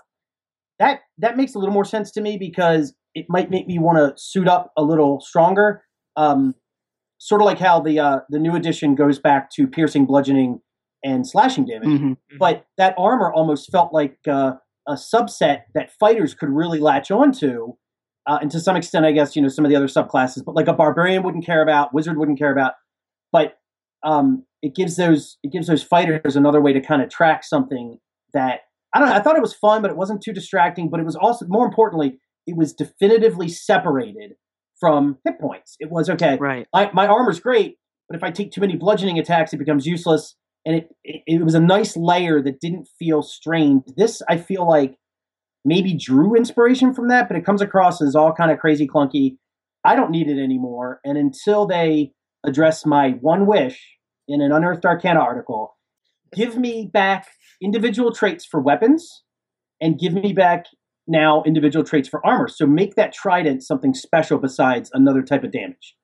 [0.80, 3.98] That that makes a little more sense to me because it might make me want
[3.98, 5.84] to suit up a little stronger.
[6.18, 6.56] Um,
[7.18, 10.60] sort of like how the uh, the new edition goes back to piercing, bludgeoning,
[11.04, 12.18] and slashing damage Mhm.
[12.40, 14.54] but that armor almost felt like uh,
[14.88, 17.74] a subset that fighters could really latch onto.
[18.28, 20.56] Uh, and to some extent, I guess you know some of the other subclasses, but
[20.56, 22.74] like a barbarian wouldn't care about, wizard wouldn't care about.
[23.32, 23.58] But
[24.04, 27.98] um, it gives those it gives those fighters another way to kind of track something
[28.34, 28.62] that
[28.94, 29.16] I don't know.
[29.16, 30.90] I thought it was fun, but it wasn't too distracting.
[30.90, 34.34] But it was also more importantly, it was definitively separated
[34.80, 35.76] from hit points.
[35.80, 36.68] It was okay Right.
[36.74, 37.78] my, my armor's great,
[38.10, 40.36] but if I take too many bludgeoning attacks, it becomes useless.
[40.66, 43.84] And it, it, it was a nice layer that didn't feel strained.
[43.96, 44.98] This, I feel like,
[45.66, 49.38] maybe drew inspiration from that, but it comes across as all kind of crazy clunky.
[49.84, 51.00] I don't need it anymore.
[51.04, 52.14] And until they
[52.46, 53.98] address my one wish
[54.28, 55.76] in an Unearthed Arcana article,
[56.34, 57.28] give me back
[57.62, 59.24] individual traits for weapons
[59.82, 60.66] and give me back
[61.08, 62.48] now individual traits for armor.
[62.48, 65.96] So make that trident something special besides another type of damage.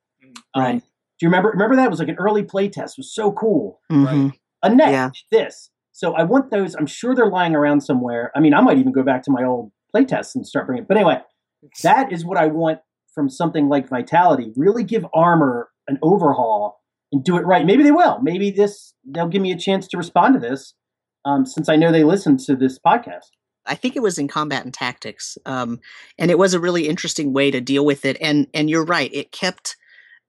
[0.54, 0.76] Um, Right.
[0.82, 0.86] do
[1.26, 1.50] you remember?
[1.50, 2.92] Remember that it was like an early playtest.
[2.92, 3.80] It was so cool.
[3.92, 4.34] Mhm.
[4.64, 5.10] Annette Yeah.
[5.32, 5.70] this.
[5.92, 6.76] So I want those.
[6.76, 8.32] I'm sure they're lying around somewhere.
[8.36, 10.84] I mean, I might even go back to my old playtests and start bringing.
[10.84, 10.88] It.
[10.88, 11.20] But anyway,
[11.84, 12.80] that is what I want
[13.14, 14.52] from something like Vitality.
[14.56, 17.66] Really give armor an overhaul and do it right.
[17.66, 18.20] Maybe they will.
[18.22, 20.74] Maybe this they'll give me a chance to respond to this,
[21.26, 23.28] um, since I know they listen to this podcast.
[23.66, 25.80] I think it was in combat and tactics, um,
[26.18, 28.18] and it was a really interesting way to deal with it.
[28.22, 29.76] And and you're right, it kept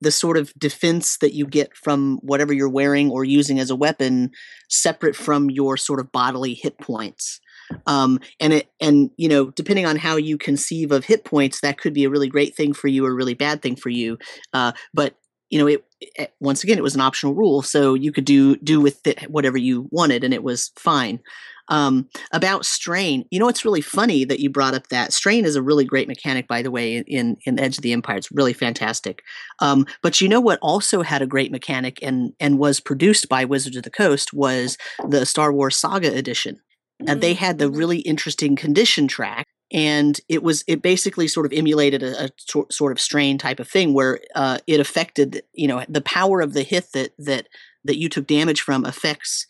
[0.03, 3.77] the sort of defense that you get from whatever you're wearing or using as a
[3.77, 4.31] weapon
[4.69, 7.41] separate from your sort of bodily hit points.
[7.87, 11.79] Um, and it and you know depending on how you conceive of hit points, that
[11.79, 14.19] could be a really great thing for you or a really bad thing for you.
[14.53, 15.15] Uh, but
[15.49, 18.57] you know it, it once again it was an optional rule, so you could do
[18.57, 21.21] do with it whatever you wanted, and it was fine.
[21.69, 25.57] Um, about strain, you know, it's really funny that you brought up that strain is
[25.57, 28.17] a really great mechanic, by the way, in in Edge of the Empire.
[28.17, 29.23] It's really fantastic.
[29.61, 33.45] Um, but you know what also had a great mechanic and and was produced by
[33.45, 34.77] Wizards of the Coast was
[35.09, 36.61] the Star Wars Saga edition.
[37.07, 41.53] And they had the really interesting condition track, and it was it basically sort of
[41.53, 42.31] emulated a, a
[42.71, 46.53] sort of strain type of thing where uh, it affected you know the power of
[46.53, 47.49] the hit that that
[47.85, 49.47] that you took damage from affects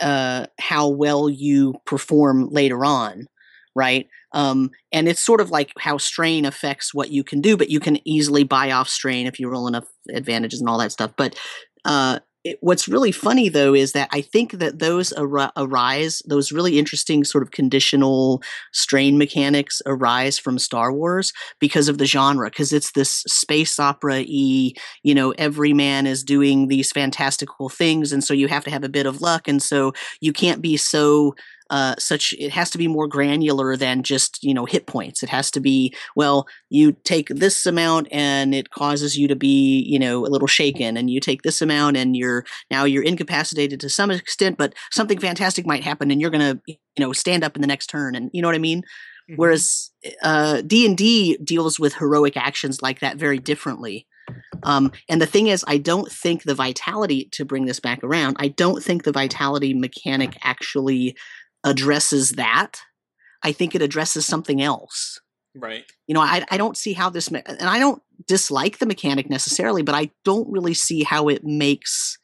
[0.00, 3.26] uh, how well you perform later on,
[3.74, 4.08] right?
[4.32, 7.80] Um, and it's sort of like how strain affects what you can do, but you
[7.80, 11.12] can easily buy off strain if you roll enough advantages and all that stuff.
[11.16, 11.38] But
[11.84, 16.52] uh, it, what's really funny though is that I think that those ar- arise, those
[16.52, 22.50] really interesting sort of conditional strain mechanics arise from Star Wars because of the genre,
[22.50, 28.12] because it's this space opera y, you know, every man is doing these fantastical things,
[28.12, 30.76] and so you have to have a bit of luck, and so you can't be
[30.76, 31.34] so
[31.70, 35.22] uh, such it has to be more granular than just you know hit points.
[35.22, 39.82] It has to be well you take this amount and it causes you to be
[39.86, 43.80] you know a little shaken and you take this amount and you're now you're incapacitated
[43.80, 47.56] to some extent but something fantastic might happen and you're gonna you know stand up
[47.56, 48.82] in the next turn and you know what i mean?
[49.36, 49.90] Whereas
[50.22, 54.06] uh, d&d deals with heroic actions like that very differently.
[54.62, 58.36] Um, and the thing is i don't think the vitality to bring this back around
[58.38, 61.14] i don't think the vitality mechanic actually
[61.64, 62.80] addresses that
[63.42, 65.20] i think it addresses something else.
[65.56, 65.84] Right.
[66.06, 69.30] you know i, I don't see how this me- and i don't dislike the mechanic
[69.30, 72.18] necessarily but i don't really see how it makes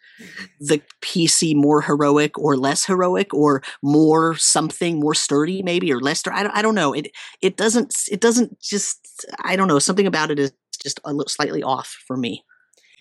[0.58, 6.22] the pc more heroic or less heroic or more something more sturdy maybe or less
[6.26, 6.92] I don't, I don't know.
[6.92, 11.12] It it doesn't it doesn't just i don't know something about it is just a
[11.12, 12.44] little slightly off for me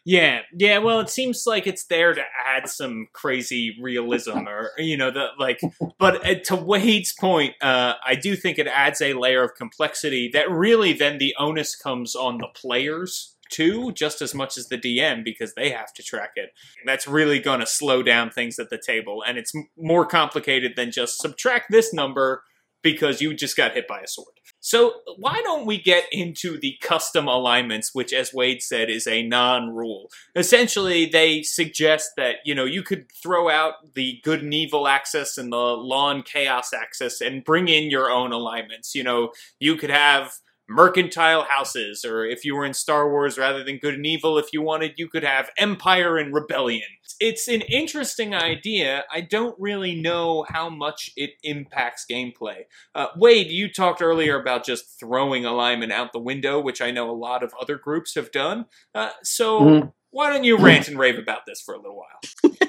[0.09, 0.79] Yeah, yeah.
[0.79, 5.27] Well, it seems like it's there to add some crazy realism, or you know, the
[5.37, 5.61] like.
[5.99, 10.31] But uh, to Wade's point, uh, I do think it adds a layer of complexity
[10.33, 14.77] that really then the onus comes on the players too, just as much as the
[14.77, 16.51] DM because they have to track it.
[16.85, 20.73] That's really going to slow down things at the table, and it's m- more complicated
[20.75, 22.43] than just subtract this number
[22.81, 24.38] because you just got hit by a sword.
[24.61, 29.23] So, why don't we get into the custom alignments, which, as Wade said, is a
[29.23, 30.09] non rule?
[30.35, 35.37] Essentially, they suggest that, you know, you could throw out the good and evil axis
[35.37, 38.93] and the law and chaos axis and bring in your own alignments.
[38.93, 40.33] You know, you could have
[40.69, 44.53] mercantile houses, or if you were in Star Wars rather than good and evil, if
[44.53, 46.87] you wanted, you could have empire and rebellion.
[47.19, 49.03] It's an interesting idea.
[49.11, 52.61] I don't really know how much it impacts gameplay.
[52.95, 57.09] Uh, Wade, you talked earlier about just throwing alignment out the window, which I know
[57.09, 58.65] a lot of other groups have done.
[58.95, 59.93] Uh, so Mhm.
[60.11, 62.19] why don't you rant and rave about this for a little while?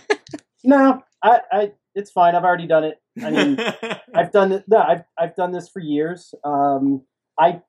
[0.63, 2.35] No, I, I, it's fine.
[2.35, 3.01] I've already done it.
[3.25, 3.57] I mean,
[4.15, 4.65] I've done it.
[4.69, 6.35] No, I've I've done this for years.
[6.45, 7.03] Um,
[7.39, 7.63] I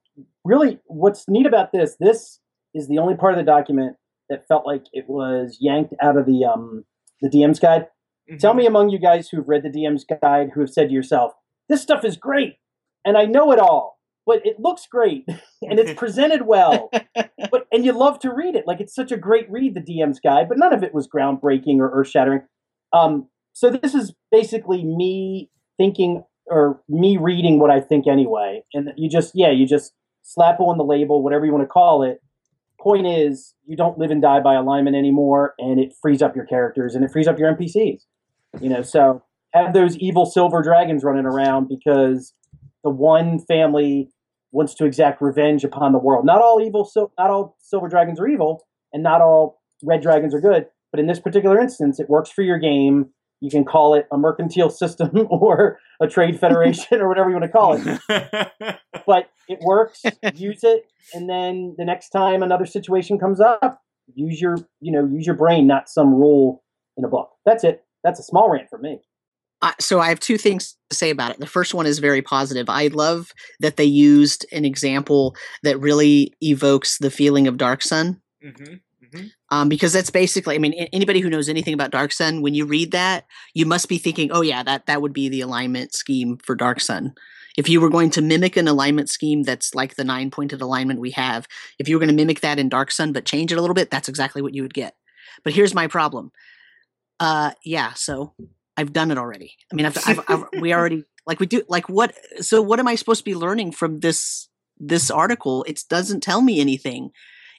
[0.44, 1.96] really, what's neat about this?
[2.02, 2.40] This
[2.74, 3.96] is the only part of the document
[4.32, 6.86] that felt like it was yanked out of the um
[7.22, 7.88] the DM's guide.
[8.40, 11.34] Tell me among you guys who've read the DM's guide who have said to yourself,
[11.68, 12.56] "This stuff is great,
[13.04, 15.26] and I know it all, but it looks great
[15.62, 18.66] and it's presented well, but and you love to read it.
[18.66, 21.80] Like it's such a great read, the DM's guide, but none of it was groundbreaking
[21.80, 22.44] or earth shattering.
[22.94, 28.92] Um, so this is basically me thinking or me reading what I think anyway, and
[28.96, 32.04] you just yeah, you just slap it on the label, whatever you want to call
[32.04, 32.22] it.
[32.82, 36.46] Point is, you don't live and die by alignment anymore, and it frees up your
[36.46, 38.02] characters and it frees up your NPCs.
[38.60, 42.34] You know, so have those evil silver dragons running around because
[42.84, 44.10] the one family
[44.52, 46.26] wants to exact revenge upon the world.
[46.26, 50.34] Not all evil, so not all silver dragons are evil, and not all red dragons
[50.34, 50.66] are good.
[50.92, 53.12] But in this particular instance, it works for your game.
[53.42, 57.46] You can call it a mercantile system or a trade federation or whatever you want
[57.46, 58.78] to call it.
[59.08, 60.04] But it works.
[60.36, 63.82] use it, and then the next time another situation comes up,
[64.14, 66.64] use your you know use your brain, not some rule
[66.98, 67.32] in a book.
[67.46, 67.84] That's it.
[68.04, 69.00] That's a small rant for me.
[69.62, 71.40] Uh, so I have two things to say about it.
[71.40, 72.70] The first one is very positive.
[72.70, 78.22] I love that they used an example that really evokes the feeling of Dark Sun.
[78.42, 78.76] hmm
[79.14, 82.54] hmm Um, because that's basically, I mean, anybody who knows anything about Dark Sun, when
[82.54, 85.94] you read that, you must be thinking, oh yeah, that that would be the alignment
[85.94, 87.14] scheme for Dark Sun.
[87.58, 91.02] If you were going to mimic an alignment scheme that's like the nine pointed alignment
[91.02, 91.48] we have,
[91.80, 93.74] if you were going to mimic that in Dark Sun but change it a little
[93.74, 94.96] bit, that's exactly what you would get.
[95.44, 96.32] But here's my problem.
[97.20, 98.34] Uh, yeah, so
[98.78, 99.54] I've done it already.
[99.72, 102.16] I mean, I've, I've, I've we already like we do like what?
[102.40, 104.48] So what am I supposed to be learning from this
[104.80, 105.64] this article?
[105.66, 107.12] It doesn't tell me anything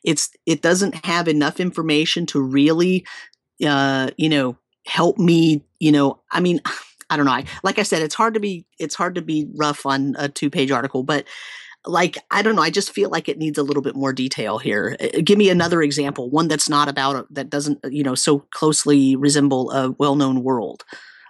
[0.04, 3.06] it's it doesn't have enough information to really
[3.64, 6.60] uh you know help me you know i mean
[7.10, 9.48] i don't know I, like i said it's hard to be it's hard to be
[9.54, 11.26] rough on a two page article but
[11.84, 14.58] like i don't know i just feel like it needs a little bit more detail
[14.58, 14.96] here.
[15.00, 18.14] Uh, give me another example one that's not about a, that doesn't uh, you know
[18.14, 20.84] so closely resemble a well-known world.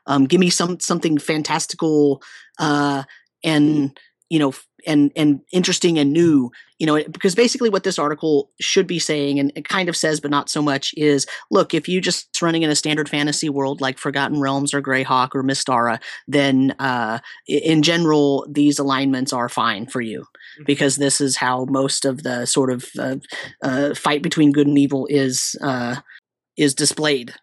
[0.07, 2.23] Um give me some something fantastical
[2.59, 3.05] uh
[3.43, 4.53] and you know
[4.87, 9.39] and and interesting and new you know because basically what this article should be saying
[9.39, 12.63] and it kind of says but not so much is look if you just running
[12.63, 17.83] in a standard fantasy world like forgotten realms or greyhawk or mystara then uh, in
[17.83, 20.27] general these alignments are fine for you
[20.67, 23.17] because this is how most of the sort of uh,
[23.63, 25.97] uh, fight between good and evil is uh,
[26.57, 27.35] is displayed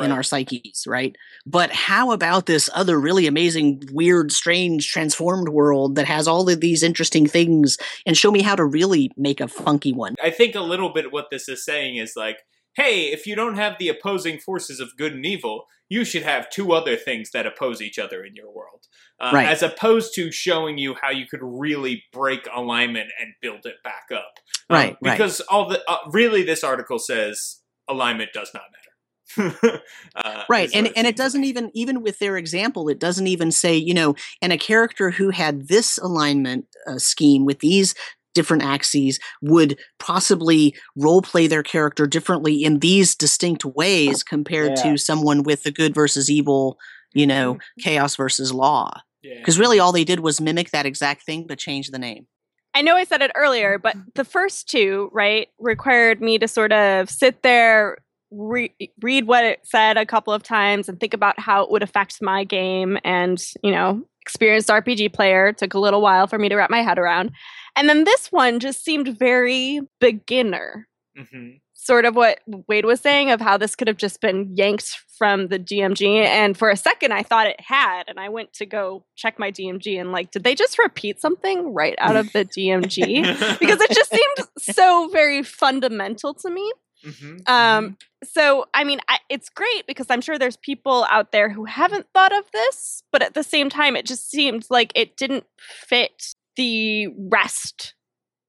[0.00, 1.16] in our psyches, right?
[1.46, 6.60] But how about this other really amazing, weird, strange, transformed world that has all of
[6.60, 10.14] these interesting things and show me how to really make a funky one?
[10.22, 12.38] I think a little bit what this is saying is like,
[12.74, 16.48] hey, if you don't have the opposing forces of good and evil, you should have
[16.48, 18.86] two other things that oppose each other in your world.
[19.20, 19.48] Uh, Right.
[19.48, 24.06] As opposed to showing you how you could really break alignment and build it back
[24.12, 24.34] up.
[24.70, 25.12] Um, Right, right.
[25.18, 28.89] Because all the uh, really, this article says alignment does not matter.
[30.16, 31.48] uh, right and and it doesn't like.
[31.48, 35.30] even even with their example it doesn't even say you know and a character who
[35.30, 37.94] had this alignment uh, scheme with these
[38.34, 44.82] different axes would possibly role play their character differently in these distinct ways compared Yeah.
[44.92, 46.78] to someone with the good versus evil
[47.12, 48.90] you know chaos versus law
[49.22, 49.34] Yeah.
[49.42, 52.26] because really all they did was mimic that exact thing but change the name
[52.72, 56.72] I know I said it earlier, but the first two, right, required me to sort
[56.72, 57.98] of sit there,
[58.30, 61.82] re- read what it said a couple of times, and think about how it would
[61.82, 62.98] affect my game.
[63.04, 66.82] And, you know, experienced RPG player took a little while for me to wrap my
[66.82, 67.32] head around.
[67.76, 70.86] And then this one just seemed very beginner.
[71.18, 71.56] Mm-hmm.
[71.74, 75.48] sort of what Wade was saying of how this could have just been yanked from
[75.48, 76.24] the DMG.
[76.24, 79.50] And for a second, I thought it had, and I went to go check my
[79.50, 83.58] DMG and like, did they just repeat something right out of the DMG?
[83.58, 86.72] Because it just seemed so very fundamental to me.
[87.04, 87.38] Mm-hmm.
[87.46, 91.64] Um, so I mean, I, it's great because I'm sure there's people out there who
[91.64, 95.44] haven't thought of this, but at the same time, it just seemed like it didn't
[95.58, 97.94] fit the rest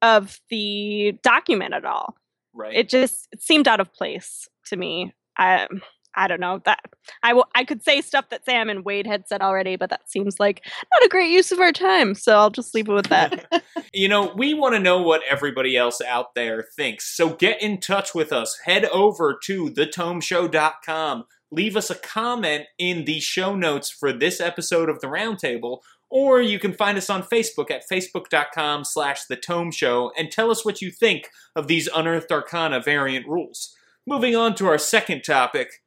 [0.02, 2.16] of the document at all.
[2.54, 2.74] right.
[2.76, 5.14] It just it seemed out of place to me.
[5.38, 5.68] I
[6.16, 6.80] I don't know that
[7.24, 10.10] I will I could say stuff that Sam and Wade had said already, but that
[10.10, 12.16] seems like not a great use of our time.
[12.16, 13.64] So I'll just leave it with that.
[13.94, 17.16] you know, we want to know what everybody else out there thinks.
[17.16, 18.60] So get in touch with us.
[18.66, 21.26] Head over to thetomeshow.com.
[21.54, 26.42] Leave us a comment in the show notes for this episode of the Roundtable, or
[26.42, 30.64] you can find us on Facebook at facebook.com slash the Tome Show and tell us
[30.64, 33.76] what you think of these Unearthed Arcana variant rules.
[34.08, 35.82] Moving on to our second topic,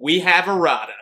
[0.00, 0.94] we have errata.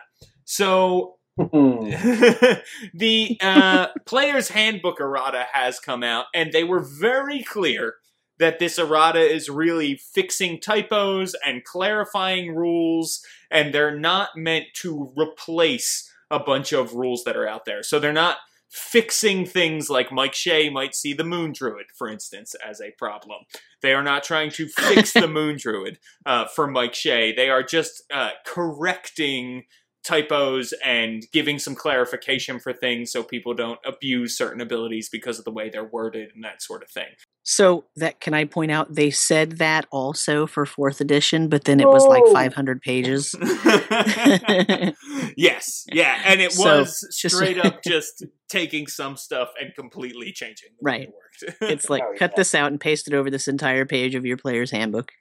[0.43, 7.95] So the uh, player's handbook errata has come out, and they were very clear
[8.39, 15.13] that this errata is really fixing typos and clarifying rules, and they're not meant to
[15.15, 17.83] replace a bunch of rules that are out there.
[17.83, 18.37] So they're not
[18.69, 23.45] fixing things like Mike Shea might see the Moon Druid, for instance, as a problem.
[23.81, 27.33] They are not trying to fix the Moon Druid uh, for Mike Shea.
[27.33, 29.63] They are just uh, correcting
[30.03, 35.45] typos and giving some clarification for things so people don't abuse certain abilities because of
[35.45, 37.07] the way they're worded and that sort of thing.
[37.43, 41.79] So that can I point out they said that also for fourth edition, but then
[41.79, 42.33] it was like Oh.
[42.33, 43.33] 500 pages.
[45.37, 50.31] yes, yeah, and it So, was just- straight up just taking some stuff and completely
[50.31, 51.01] changing the way Right.
[51.01, 51.57] it worked.
[51.73, 52.37] It's like Oh, cut yeah.
[52.37, 55.11] this out and paste it over this entire page of your player's handbook.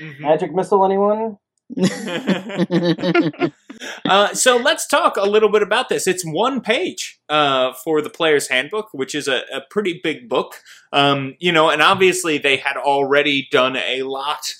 [0.00, 0.20] Mhm.
[0.20, 1.38] Magic missile, anyone?
[4.04, 6.06] Uh, so let's talk a little bit about this.
[6.06, 10.54] It's one page uh, for the player's handbook, which is a, a pretty big book.
[10.92, 14.52] Um, you know, and obviously they had already done a lot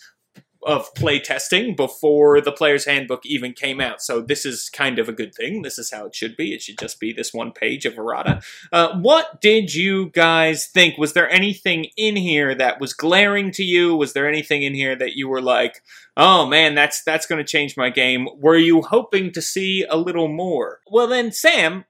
[0.66, 4.00] of play testing before the player's handbook even came out.
[4.02, 5.62] So this is kind of a good thing.
[5.62, 6.54] This is how it should be.
[6.54, 8.40] It should just be this one page of errata.
[8.72, 10.96] Uh, what did you guys think?
[10.98, 13.94] Was there anything in here that was glaring to you?
[13.96, 15.82] Was there anything in here that you were like,
[16.16, 18.28] oh man, that's that's going to change my game?
[18.36, 20.80] Were you hoping to see a little more?
[20.90, 21.84] Well, then, Sam.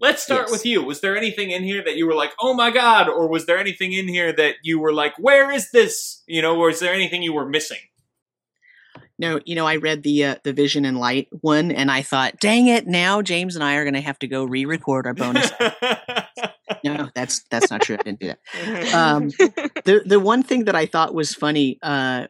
[0.00, 0.50] Let's start Yes.
[0.50, 0.82] with you.
[0.82, 3.58] Was there anything in here that you were like, "Oh my god," or was there
[3.58, 6.92] anything in here that you were like, "Where is this?" You know, or is there
[6.92, 7.78] anything you were missing?
[9.24, 12.38] No, you know, I read the uh, the Vision and Light one, and I thought,
[12.40, 12.86] dang it!
[12.86, 15.50] Now James and I are going to have to go re-record our bonus.
[16.84, 17.96] no, that's that's not true.
[17.98, 18.94] I didn't do that.
[18.94, 19.28] Um,
[19.84, 22.26] the the one thing that I thought was funny, uh,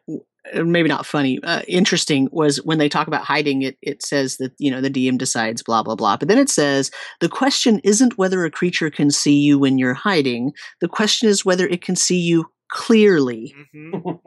[0.55, 3.63] uh, maybe not funny, uh, interesting, was when they talk about hiding.
[3.63, 6.49] It it says that you know the DM decides blah blah blah, but then it
[6.49, 10.53] says the question isn't whether a creature can see you when you're hiding.
[10.81, 14.19] The question is whether it can see you clearly Mhm.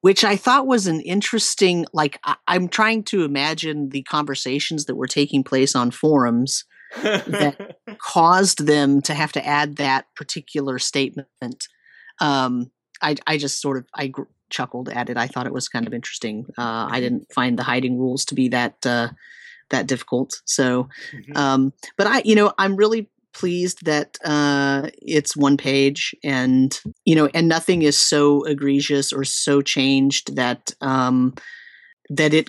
[0.00, 1.86] Which I thought was an interesting.
[1.92, 6.64] Like I, I'm trying to imagine the conversations that were taking place on forums
[7.02, 11.68] that caused them to have to add that particular statement.
[12.20, 12.70] Um,
[13.02, 15.16] I I just sort of I gr- chuckled at it.
[15.16, 16.46] I thought it was kind of interesting.
[16.56, 19.08] Uh, I didn't find the hiding rules to be that uh,
[19.70, 20.40] that difficult.
[20.44, 21.36] So, Mhm.
[21.36, 27.14] um, but I you know I'm really pleased that uh, it's one page and you
[27.14, 31.34] know and nothing is so egregious or so changed that um,
[32.08, 32.48] that it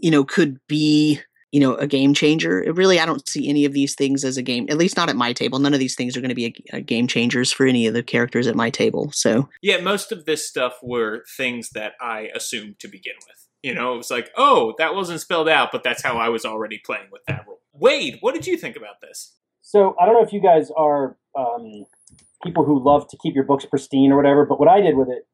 [0.00, 1.20] you know could be
[1.52, 4.42] you know a game changer really i don't see any of these things as a
[4.42, 6.46] game at least not at my table none of these things are going to be
[6.46, 10.12] a, a game changers for any of the characters at my table so Yeah, most
[10.12, 13.48] of this stuff were things that I assumed to begin with.
[13.62, 16.44] You know, it was like, oh, that wasn't spelled out, but that's how I was
[16.44, 17.60] already playing with that rule.
[17.72, 19.34] Wade, what did you think about this?
[19.62, 21.86] So I don't know if you guys are um,
[22.42, 25.08] people who love to keep your books pristine or whatever, but what I did with
[25.08, 25.26] it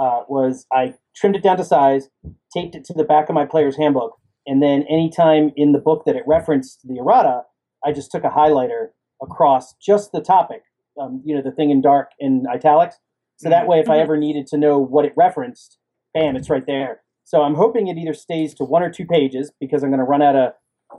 [0.00, 2.08] uh, was I trimmed it down to size,
[2.52, 6.04] taped it to the back of my player's handbook, and then anytime in the book
[6.06, 7.42] that it referenced the errata,
[7.84, 8.88] I just took a highlighter
[9.22, 10.62] across just the topic,
[11.00, 12.96] um, you know, the thing in dark in italics.
[13.36, 14.02] So that way, if I Mhm.
[14.02, 15.78] ever needed to know what it referenced,
[16.14, 17.02] bam, it's right there.
[17.24, 20.04] So I'm hoping it either stays to one or two pages because I'm going to
[20.04, 20.54] run out of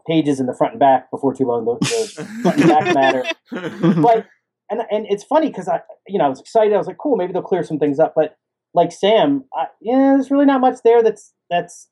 [0.08, 1.66] pages in the front and back before too long.
[1.66, 3.24] The, the front and back matter
[4.02, 4.28] but
[4.70, 6.74] and and it's funny because I you know I was excited.
[6.74, 8.14] I was like, cool, maybe they'll clear some things up.
[8.16, 8.36] But
[8.74, 11.90] like Sam, I, yeah, there's really not much there that's that's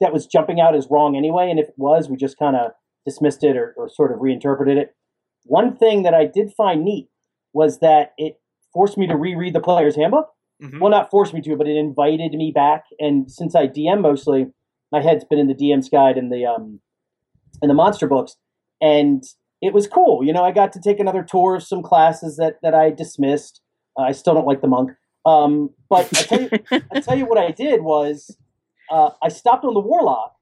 [0.00, 1.50] that was jumping out as wrong anyway.
[1.50, 2.72] And if it was, we just kind of
[3.06, 4.94] dismissed it or, or sort of reinterpreted it.
[5.44, 7.08] One thing that I did find neat
[7.52, 8.40] was that it
[8.72, 10.28] forced me to reread the player's handbook.
[10.62, 10.78] Mhm.
[10.78, 12.84] well, not forced me to, but it invited me back.
[12.98, 14.48] And since I DM mostly,
[14.92, 16.80] my head's been in the DM's guide and the um
[17.60, 18.36] and the monster books,
[18.80, 19.22] and
[19.60, 20.24] it was cool.
[20.24, 23.60] You know, I got to take another tour of some classes that that I dismissed.
[23.98, 24.90] Uh, I still don't like the monk,
[25.26, 26.50] um, but I tell you,
[26.92, 28.36] I tell you what I did was
[28.90, 30.34] uh, I stopped on the warlock,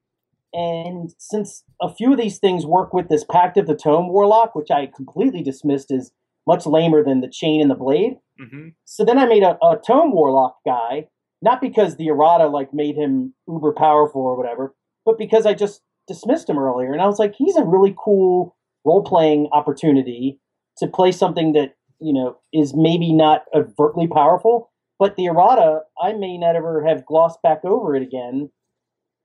[0.52, 4.54] and since a few of these things work with this Pact of the Tome warlock,
[4.54, 6.12] which I completely dismissed as
[6.46, 8.16] much lamer than the chain and the blade.
[8.40, 8.74] Mhm.
[8.84, 11.08] So then I made a, a tome warlock guy,
[11.42, 15.82] not because the errata like made him uber powerful or whatever, but because I just
[16.08, 20.40] dismissed him earlier, and I was like, he's a really cool role playing opportunity
[20.78, 26.12] to play something that you know is maybe not overtly powerful, but the errata I
[26.14, 28.50] may not ever have glossed back over it again,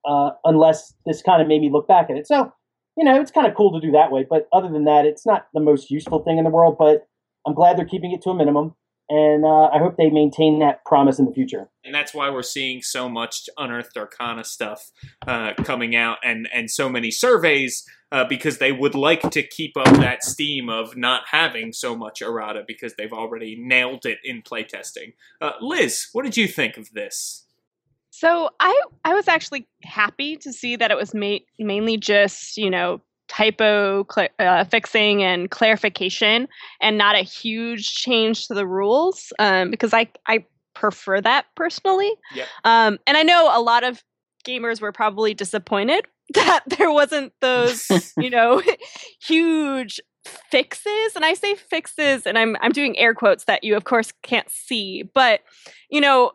[0.05, 2.27] uh, unless this kind of made me look back at it.
[2.27, 2.51] So
[2.97, 5.25] you know, it's kind of cool to do that way, but other than that, it's
[5.25, 6.75] not the most useful thing in the world.
[6.77, 7.07] But
[7.47, 8.75] I'm glad they're keeping it to a minimum,
[9.09, 11.69] and uh, I hope they maintain that promise in the future.
[11.83, 14.91] and that's why we're seeing so much unearthed arcana stuff
[15.27, 19.75] uh, coming out and and so many surveys uh, because they would like to keep
[19.75, 24.41] up that steam of not having so much errata because they've already nailed it in
[24.41, 27.45] playtesting uh, liz what did you think of this
[28.11, 32.69] So I I was actually happy to see that it was ma- mainly just you
[32.69, 33.01] know
[33.33, 36.47] typo cl- uh, fixing and clarification,
[36.81, 39.33] and not a huge change to the rules.
[39.39, 42.11] Um, because I I prefer that personally.
[42.35, 42.47] Yep.
[42.63, 44.03] Um, and I know a lot of
[44.45, 48.61] gamers were probably disappointed that there wasn't those you know
[49.21, 49.99] huge
[50.49, 54.13] fixes and i say fixes and i'm i'm doing air quotes that you of course
[54.21, 55.41] can't see but
[55.89, 56.31] you know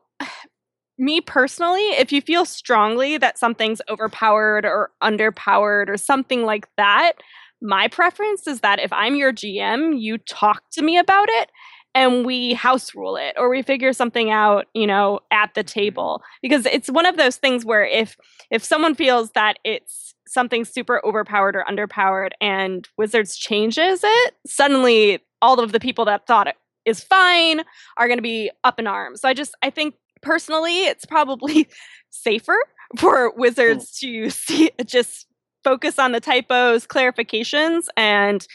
[0.98, 7.12] me personally if you feel strongly that something's overpowered or underpowered or something like that
[7.60, 11.50] my preference is that if i'm your gm you talk to me about it
[11.94, 16.22] and we house rule it or we figure something out you know at the table.
[16.42, 18.16] Because it's one of those things where if
[18.50, 25.20] if someone feels that it's something super overpowered or underpowered and wizards changes it suddenly
[25.40, 27.62] all of the people that thought it is fine
[27.96, 29.20] are going to be up in arms.
[29.20, 31.68] So i just i think personally it's probably
[32.10, 32.58] safer
[32.96, 35.26] for wizards to see just
[35.64, 38.46] focus on the typos clarifications and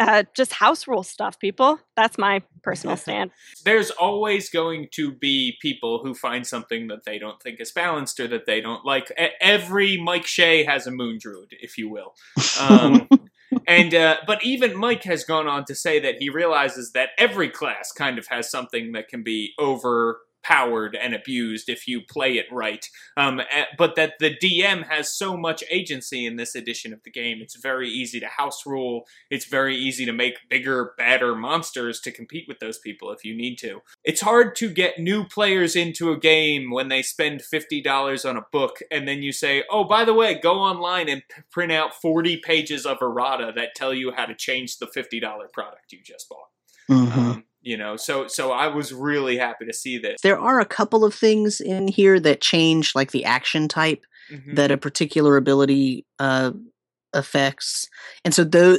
[0.00, 1.78] uh, just house rule stuff people.
[1.96, 3.30] That's my personal stand.
[3.64, 8.18] There's always going to be people who find something that they don't think is balanced
[8.18, 9.12] or that they don't like.
[9.40, 12.14] Every mike shea has a moon druid if you will.
[12.58, 13.08] Um,
[13.66, 17.48] and uh, but even Mike has gone on to say that he realizes that every
[17.48, 19.52] class kind of has something that can be
[20.42, 22.88] overpowered and abused if you play it right.
[23.16, 27.10] Um, eh, but that the DM has so much agency in this edition of the
[27.10, 27.38] game.
[27.40, 29.06] It's very easy to house rule.
[29.30, 33.34] It's very easy to make bigger, badder monsters to compete with those people if you
[33.36, 33.82] need to.
[34.04, 38.46] It's hard to get new players into a game when they spend $50 on a
[38.52, 41.94] book and then you say, oh, by the way, go online and p- print out
[41.94, 45.20] 40 pages of errata that tell you how to change the $50
[45.52, 46.48] product you just bought.
[46.90, 47.16] Mhm.
[47.16, 50.20] Um, you know, so so I was really happy to see this.
[50.22, 54.56] There are a couple of things in here that change, like the action type Mhm.
[54.56, 56.52] that a particular ability uh,
[57.12, 57.88] affects,
[58.24, 58.78] and so though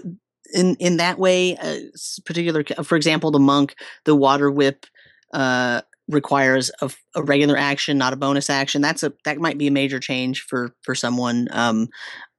[0.53, 1.77] in in that way, uh,
[2.25, 3.75] particular, for example, the monk,
[4.05, 4.86] the water whip
[5.34, 8.81] uh, requires a regular action, not a bonus action.
[8.81, 11.47] That's a that might be a major change for for someone.
[11.51, 11.89] Um,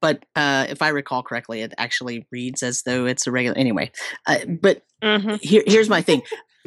[0.05, 3.57] but uh, if I recall correctly, it actually reads as though it's a regular.
[3.57, 3.90] Anyway,
[4.26, 5.40] uh, but Mhm.
[5.40, 6.20] here, here's my thing.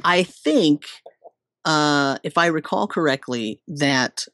[0.03, 0.85] I think,
[1.63, 4.25] uh, if I recall correctly, that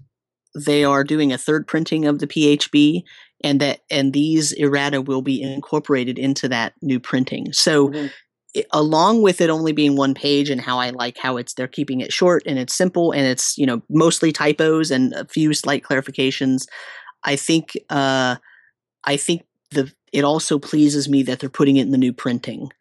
[0.55, 3.03] they are doing a third printing of the PHB,
[3.43, 7.51] and that and these errata will be incorporated into that new printing.
[7.51, 8.11] So, Mhm.
[8.55, 11.67] i- along with it only being one page, and how I like how it's they're
[11.67, 15.53] keeping it short and it's simple and it's you know mostly typos and a few
[15.53, 16.65] slight clarifications.
[17.25, 18.35] I think, uh,
[19.05, 22.71] I think the it also pleases me that they're putting it in the new printing.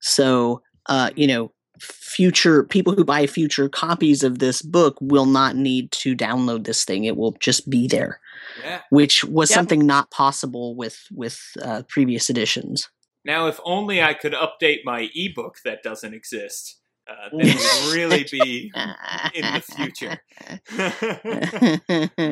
[0.00, 5.56] So, uh, you know, future people who buy future copies of this book will not
[5.56, 7.04] need to download this thing.
[7.04, 8.20] It will just be there,
[8.62, 8.82] Yeah.
[8.90, 9.54] which was Yep.
[9.56, 12.88] something not possible with with uh, previous editions.
[13.24, 16.76] Now, if only I could update my ebook that doesn't exist,
[17.06, 18.72] uh, then we'd really be
[19.34, 20.18] in the future.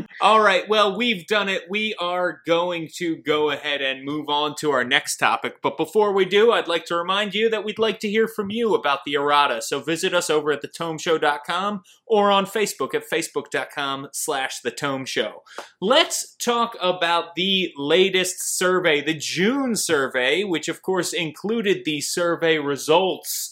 [0.20, 1.64] All right, well, we've done it.
[1.68, 5.56] We are going to go ahead and move on to our next topic.
[5.62, 8.50] But before we do, I'd like to remind you that we'd like to hear from
[8.50, 9.60] you about the errata.
[9.60, 15.42] So visit us over at thetomeshow.com or on Facebook at facebook.com slash the Tome Show.
[15.80, 22.58] Let's talk about the latest survey, the June survey, which of course included the survey
[22.58, 23.51] results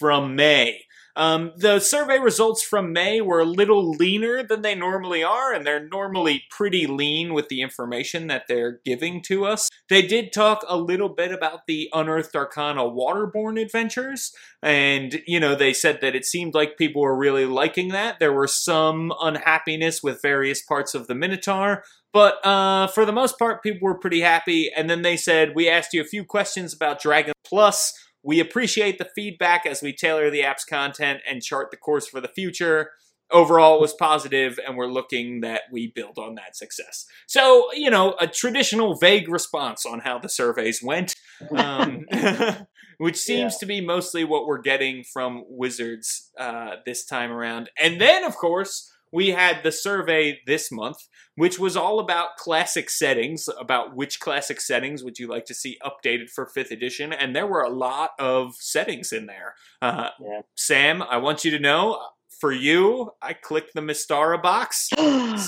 [0.00, 0.80] from May.
[1.16, 5.66] Um, the survey results from May were a little leaner than they normally are, and
[5.66, 9.68] they're normally pretty lean with the information that they're giving to us.
[9.90, 14.32] They did talk a little bit about the Unearthed Arcana waterborne adventures,
[14.62, 18.18] and, you know, they said that it seemed like people were really liking that.
[18.18, 21.82] There were some unhappiness with various parts of the Minotaur,
[22.12, 24.70] but uh, for the most part, people were pretty happy.
[24.74, 27.92] And then they said, We asked you a few questions about Dragon Plus.
[28.22, 32.20] We appreciate the feedback as we tailor the app's content and chart the course for
[32.20, 32.90] the future.
[33.32, 37.06] Overall, it was positive, and we're looking that we build on that success.
[37.28, 41.14] So, you know, a traditional vague response on how the surveys went,
[41.56, 42.06] um,
[42.98, 43.58] which seems Yeah.
[43.60, 47.70] to be mostly what we're getting from Wizards uh, this time around.
[47.80, 50.98] And then, of course, we had the survey this month,
[51.34, 55.78] which was all about classic settings, about which classic settings would you like to see
[55.82, 57.12] updated for 5th edition.
[57.12, 59.54] And there were a lot of settings in there.
[59.82, 60.40] Uh, Yeah.
[60.56, 62.00] Sam, I want you to know,
[62.40, 64.88] for you, I clicked the Mystara box.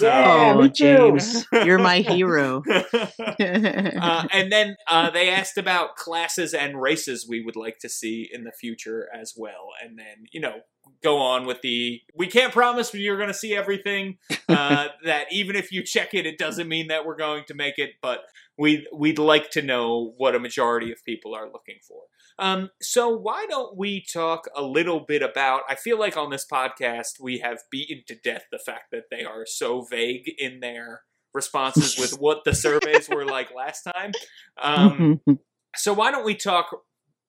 [0.00, 0.72] Yeah, oh, me too.
[0.72, 2.62] James, you're my hero.
[2.92, 8.28] uh, and then uh, they asked about classes and races we would like to see
[8.32, 9.68] in the future as well.
[9.82, 10.60] And then, you know,
[11.02, 14.18] go on with the we can't promise you're going to see everything.
[14.48, 17.78] Uh, that even if you check it, it doesn't mean that we're going to make
[17.78, 18.20] it, but
[18.62, 22.02] we'd, we'd like to know what a majority of people are looking for.
[22.38, 25.62] Um, so why don't we talk a little bit about?
[25.68, 29.24] I feel like on this podcast we have beaten to death the fact that they
[29.24, 31.02] are so vague in their
[31.34, 34.12] responses with what the surveys were like last time.
[34.62, 35.20] Um,
[35.74, 36.66] so why don't we talk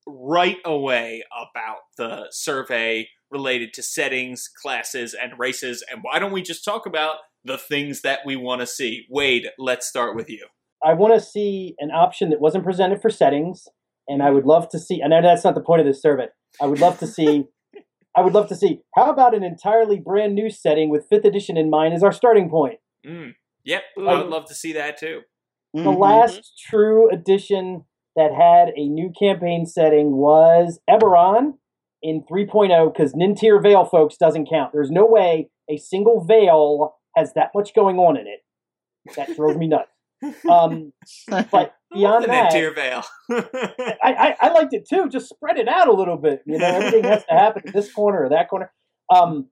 [0.05, 6.43] right away about the survey related to settings, classes, and races, and why don't we
[6.43, 9.05] just talk about the things that we want to see?
[9.09, 10.45] Wade, let's start with you.
[10.83, 13.67] I want to see an option that wasn't presented for settings,
[14.07, 15.01] and I would love to see.
[15.01, 16.27] And that's not the point of this survey.
[16.61, 17.45] I would love to see.
[18.15, 18.81] I would love to see.
[18.95, 22.49] How about an entirely brand new setting with fifth edition in mind as our starting
[22.49, 22.79] point?
[23.05, 23.33] Mm.
[23.65, 25.21] Yep, I would love to see that too.
[25.73, 25.97] The Mhm.
[25.99, 31.57] last true edition that had a new campaign setting was Eberron
[32.03, 34.71] in 3.0 because Nentir Vale, folks, doesn't count.
[34.73, 38.43] There's no way a single Vale has that much going on in it.
[39.15, 39.89] That drove me nuts.
[40.49, 40.93] Um,
[41.27, 43.03] but beyond the that, Nadir Vale.
[43.31, 45.09] I, I, I liked it too.
[45.09, 46.41] Just spread it out a little bit.
[46.45, 48.71] You know, everything has to happen in this corner or that corner.
[49.13, 49.49] Um,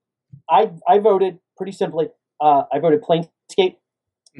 [0.49, 2.07] I I voted pretty simply.
[2.39, 3.75] Uh, I voted Planescape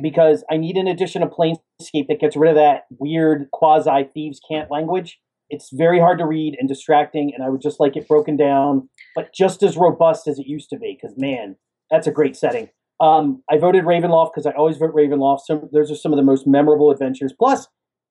[0.02, 4.40] because I need an edition of Planescape that gets rid of that weird quasi thieves
[4.50, 5.20] cant language.
[5.50, 8.90] It's very hard to read and distracting, and I would just like it broken down,
[9.16, 10.98] but just as robust as it used to be.
[11.00, 11.58] Because man,
[11.90, 12.70] that's a great setting.
[13.02, 15.42] Um, I voted Ravenloft because I always vote Ravenloft.
[15.42, 17.34] Some those are some of the most memorable adventures.
[17.38, 17.68] Plus,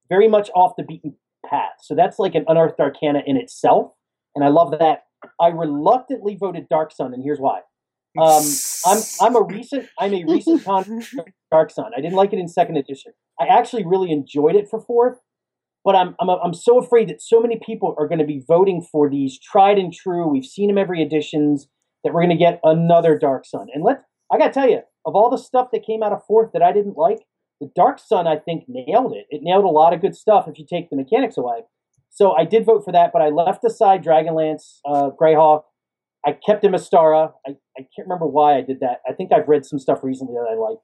[0.08, 1.14] very much off the beaten
[1.48, 1.76] path.
[1.80, 3.92] So that's like an unearthed arcana in itself,
[4.34, 5.04] and I love that.
[5.40, 7.60] I reluctantly voted Dark Sun, and here's why.
[8.18, 8.42] Um,
[8.86, 11.02] I'm I'm a recent I'm a recent con
[11.52, 11.92] Dark Sun.
[11.96, 13.12] I didn't like it in second edition.
[13.38, 15.18] I actually really enjoyed it for fourth,
[15.84, 18.84] but I'm I'm I'm so afraid that so many people are going to be voting
[18.90, 20.26] for these tried and true.
[20.26, 21.68] We've seen them every editions
[22.02, 23.68] that we're going to get another Dark Sun.
[23.72, 26.24] And let I got to tell you, of all the stuff that came out of
[26.26, 27.20] fourth that I didn't like,
[27.60, 29.26] the Dark Sun I think nailed it.
[29.30, 31.60] It nailed a lot of good stuff if you take the mechanics away.
[32.10, 35.62] So I did vote for that, but I left aside Dragonlance, uh, Greyhawk.
[36.24, 37.32] I kept him Astara.
[37.46, 39.00] I, I can't remember why I did that.
[39.08, 40.78] I think I've read some stuff recently that I like.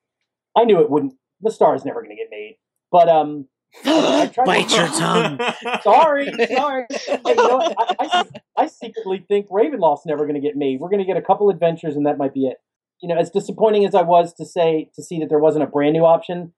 [0.57, 1.15] I knew it wouldn't.
[1.43, 2.57] The star is never going to get made.
[2.91, 3.49] But um,
[3.85, 5.39] I tried Bite your tongue.
[5.83, 6.87] sorry, sorry.
[7.07, 7.61] Hey, you know?
[7.61, 8.25] I, I,
[8.57, 10.81] I secretly think Ravenloft's never going to get made.
[10.81, 12.57] We're going to get a couple adventures, and that might be it.
[13.03, 15.69] You know, as disappointing as I was to say to see that there wasn't a
[15.69, 16.53] brand new option,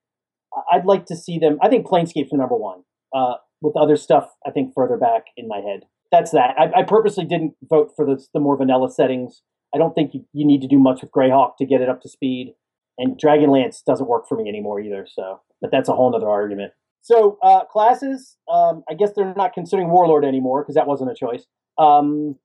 [0.72, 1.58] I'd like to see them.
[1.62, 2.82] I think Planescape's the number one.
[3.14, 5.84] Uh, with other stuff, I think further back in my head.
[6.12, 6.54] That's that.
[6.58, 9.42] I, I purposely didn't vote for the, the more vanilla settings.
[9.74, 12.00] I don't think you, you need to do much with Greyhawk to get it up
[12.02, 12.54] to speed.
[12.98, 15.06] And Dragonlance doesn't work for me anymore either.
[15.10, 16.72] So, but that's a whole other argument.
[17.02, 21.14] So uh, classes, um, I guess they're not considering Warlord anymore because that wasn't a
[21.14, 21.46] choice.
[21.78, 22.36] Um,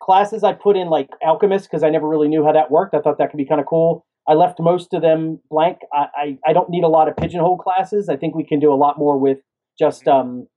[0.00, 2.94] classes I put in like Alchemist because I never really knew how that worked.
[2.94, 4.06] I thought that could be kind of cool.
[4.28, 5.78] I left most of them blank.
[5.92, 8.08] I, I, I don't need a lot of pigeonhole classes.
[8.08, 9.38] I think we can do a lot more with
[9.78, 10.48] just um,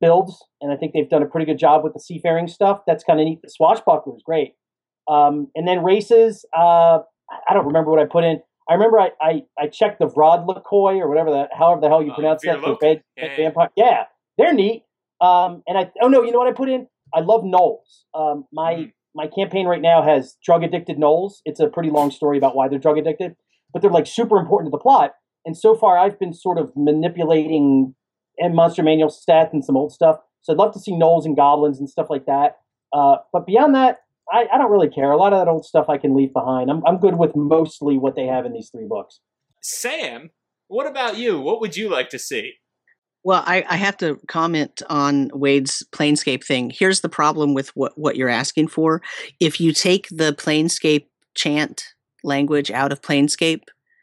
[0.00, 2.80] builds, and I think they've done a pretty good job with the seafaring stuff.
[2.86, 3.40] That's kind of neat.
[3.42, 4.54] The Swashbuckler is great.
[5.08, 6.98] Um, and then races, uh,
[7.48, 8.40] I don't remember what I put in.
[8.68, 12.02] I remember I, I, I checked the Vrod Lakoy or whatever that, however the hell
[12.02, 12.58] you Uh, pronounce that.
[12.58, 12.80] Virlok?
[12.80, 13.36] The red, Yeah, yeah.
[13.36, 13.68] vampire.
[13.76, 14.04] Yeah,
[14.38, 14.84] they're neat.
[15.20, 16.88] Um, and I oh no, you know what I put in?
[17.12, 18.04] I love gnolls.
[18.14, 18.92] Um, my Mhm.
[19.16, 21.40] my campaign right now has drug addicted gnolls.
[21.44, 23.36] It's a pretty long story about why they're drug addicted,
[23.72, 25.14] but they're like super important to the plot.
[25.46, 27.94] And so far, I've been sort of manipulating
[28.38, 30.18] and monster manual stats and some old stuff.
[30.42, 32.58] So I'd love to see gnolls and goblins and stuff like that.
[32.92, 33.98] Uh, but beyond that,
[34.32, 35.12] I, I don't really care.
[35.12, 36.70] A lot of that old stuff I can leave behind.
[36.70, 39.20] I'm I'm good with mostly what they have in these three books.
[39.62, 40.30] Sam,
[40.66, 41.40] what about you?
[41.40, 42.54] What would you like to see?
[43.24, 46.70] Well, I, I have to comment on Wade's Planescape thing.
[46.70, 49.00] Here's the problem with what, what you're asking for.
[49.40, 51.86] If you take the Planescape chant
[52.22, 53.62] language out of Planescape,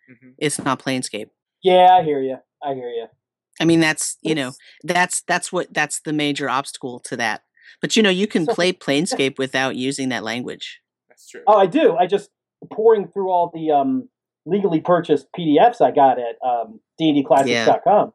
[0.10, 0.34] Mhm.
[0.40, 1.30] it's not Planescape.
[1.64, 2.38] Yeah, I hear you.
[2.64, 3.06] I hear you.
[3.60, 4.54] I mean, that's you know,
[4.84, 7.44] that's that's what that's the major obstacle to that.
[7.80, 10.82] But you know, you can play Planescape without using that language.
[11.08, 11.42] That's true.
[11.48, 11.96] Oh, I do.
[11.96, 12.30] I just
[12.74, 14.10] pouring through all the um,
[14.46, 18.14] legally purchased PDFs I got at um, dndclassics.com.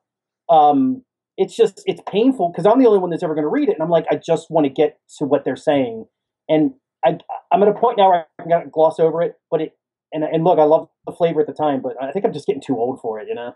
[0.48, 1.02] Um,
[1.36, 3.72] it's just it's painful because I'm the only one that's ever going to read it,
[3.72, 6.06] and I'm like, I just want to get to what they're saying,
[6.48, 6.72] and
[7.04, 7.18] I
[7.52, 9.76] I'm at a point now where I to gloss over it, but it
[10.12, 12.46] and and look, I love the flavor at the time, but I think I'm just
[12.46, 13.54] getting too old for it, you know.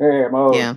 [0.00, 0.74] Yeah, Yeah.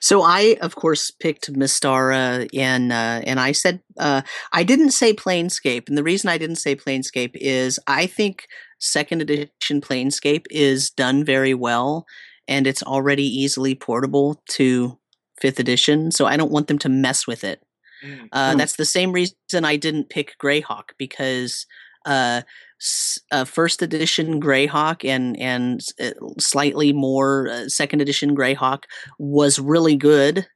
[0.00, 5.12] So I, of course, picked Mystara, and uh, and I said uh, I didn't say
[5.12, 8.46] Planescape, and the reason I didn't say Planescape is I think
[8.78, 12.06] second edition Planescape is done very well,
[12.48, 14.98] and it's already easily portable to
[15.40, 16.10] fifth edition.
[16.10, 17.62] So I don't want them to mess with it.
[18.04, 18.28] Mm.
[18.32, 18.58] Uh, Hmm.
[18.58, 21.66] That's the same reason I didn't pick Greyhawk because
[22.06, 22.42] uh,
[22.80, 28.84] s- uh, first edition Greyhawk and and uh, slightly more uh, second edition Greyhawk
[29.18, 30.46] was really good.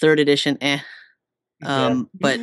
[0.00, 0.80] Third edition, eh.
[1.62, 1.86] Yeah.
[1.86, 2.40] Um, but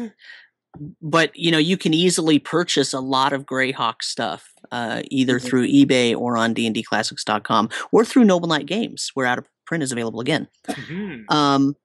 [1.02, 5.44] but you know you can easily purchase a lot of Greyhawk stuff uh, either Mhm.
[5.46, 9.92] through eBay or on dndclassics.com or through Noble Knight Games, where out of print is
[9.94, 10.48] available again.
[10.68, 11.24] Mhm.
[11.32, 11.76] Um,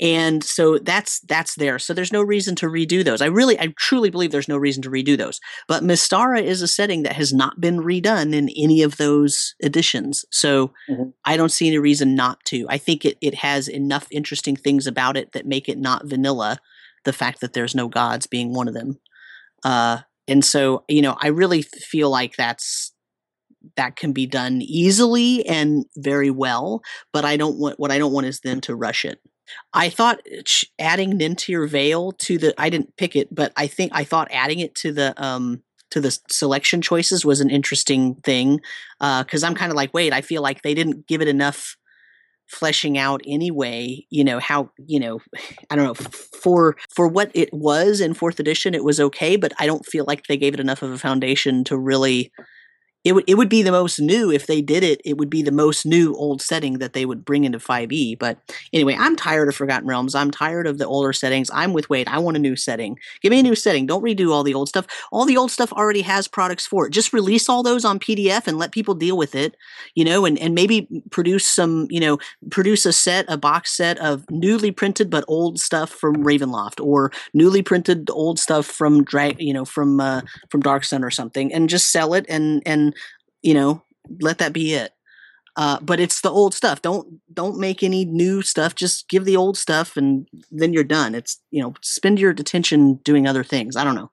[0.00, 1.78] and so that's that's there.
[1.78, 3.22] So there's no reason to redo those.
[3.22, 5.40] I really, I truly believe there's no reason to redo those.
[5.66, 10.24] But Mystara is a setting that has not been redone in any of those editions.
[10.30, 11.14] So Mhm.
[11.24, 12.66] I don't see any reason not to.
[12.68, 16.58] I think it it has enough interesting things about it that make it not vanilla.
[17.04, 19.00] The fact that there's no gods being one of them.
[19.64, 19.98] Uh,
[20.28, 22.92] and so you know, I really feel like that's
[23.76, 26.80] that can be done easily and very well
[27.12, 29.20] but I don't want what I don't want is them to rush it.
[29.72, 33.92] I thought ch- adding Nentir Vale to the I didn't pick it, but I think
[33.94, 38.60] I thought adding it to the um to the selection choices was an interesting thing
[39.00, 41.77] because I'm kind of like, wait, I feel like they didn't give it enough
[42.48, 44.04] fleshing out anyway.
[44.10, 45.20] You know how you know
[45.70, 49.52] I don't know for for what it was in fourth edition, it was okay, but
[49.58, 52.32] I don't feel like they gave it enough of a foundation to really
[53.08, 55.00] it would it would be the most new if they did it.
[55.02, 58.18] It would be the most new old setting that they would bring into 5e.
[58.18, 58.36] But
[58.70, 60.14] anyway, I'm tired of Forgotten Realms.
[60.14, 61.50] I'm tired of the older settings.
[61.54, 62.06] I'm with Wade.
[62.06, 62.98] I want a new setting.
[63.22, 63.86] Give me a new setting.
[63.86, 64.86] Don't redo all the old stuff.
[65.10, 66.90] All the old stuff already has products for it.
[66.90, 69.56] Just release all those on PDF and let people deal with it.
[69.94, 71.86] You know, and and maybe produce some.
[71.88, 72.18] You know,
[72.50, 77.10] produce a set, a box set of newly printed but old stuff from Ravenloft, or
[77.32, 79.40] newly printed old stuff from Drag.
[79.40, 82.94] You know, from uh, from Dark Sun or something, and just sell it and and
[83.42, 83.82] you know
[84.20, 84.92] let that be it.
[85.56, 86.80] Uh, but it's the old stuff.
[86.82, 88.74] Don't don't make any new stuff.
[88.74, 91.14] Just give the old stuff and then you're done.
[91.14, 93.76] It's you know spend your attention doing other things.
[93.76, 94.10] I don't know.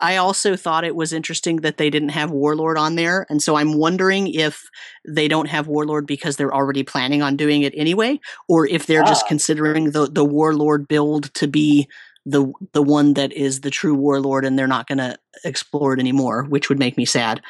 [0.00, 3.56] I also thought it was interesting that they didn't have warlord on there and so
[3.56, 4.62] i'm wondering if
[5.06, 9.02] they don't have warlord because they're already planning on doing it anyway or if they're
[9.02, 9.28] just Ah.
[9.28, 11.88] considering the the warlord build to be
[12.24, 16.00] the the one that is the true warlord and they're not going to explore it
[16.00, 17.40] anymore which would make me sad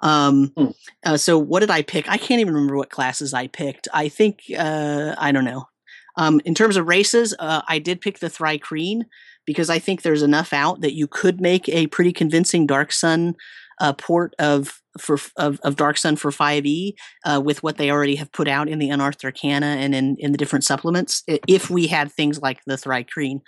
[0.00, 0.66] um Hmm.
[1.04, 2.08] uh, so what did i pick?
[2.08, 3.88] I can't even remember what classes i picked.
[3.92, 5.68] I think uh i don't know.
[6.16, 9.02] Um in terms of races uh, i did pick the thri-kreen
[9.46, 13.34] because i think there's enough out that you could make a pretty convincing dark sun
[13.80, 16.94] uh, port of for of, of dark sun for 5e
[17.24, 20.32] uh, with what they already have put out in the unearthed arcana and in, in
[20.32, 23.40] the different supplements if we had things like the thri-kreen.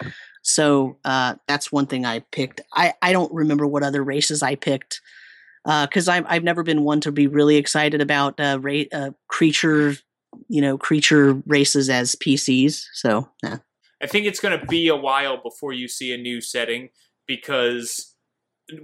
[0.42, 2.61] So uh, that's one thing I picked.
[2.72, 5.01] I, I don't remember what other races I picked
[5.64, 9.96] because I've I've never been one to be really excited about uh, ra- uh, creature
[10.48, 12.84] you know creature races as PCs.
[12.94, 13.58] So yeah.
[14.02, 16.88] I think it's going to be a while before you see a new setting
[17.26, 18.14] because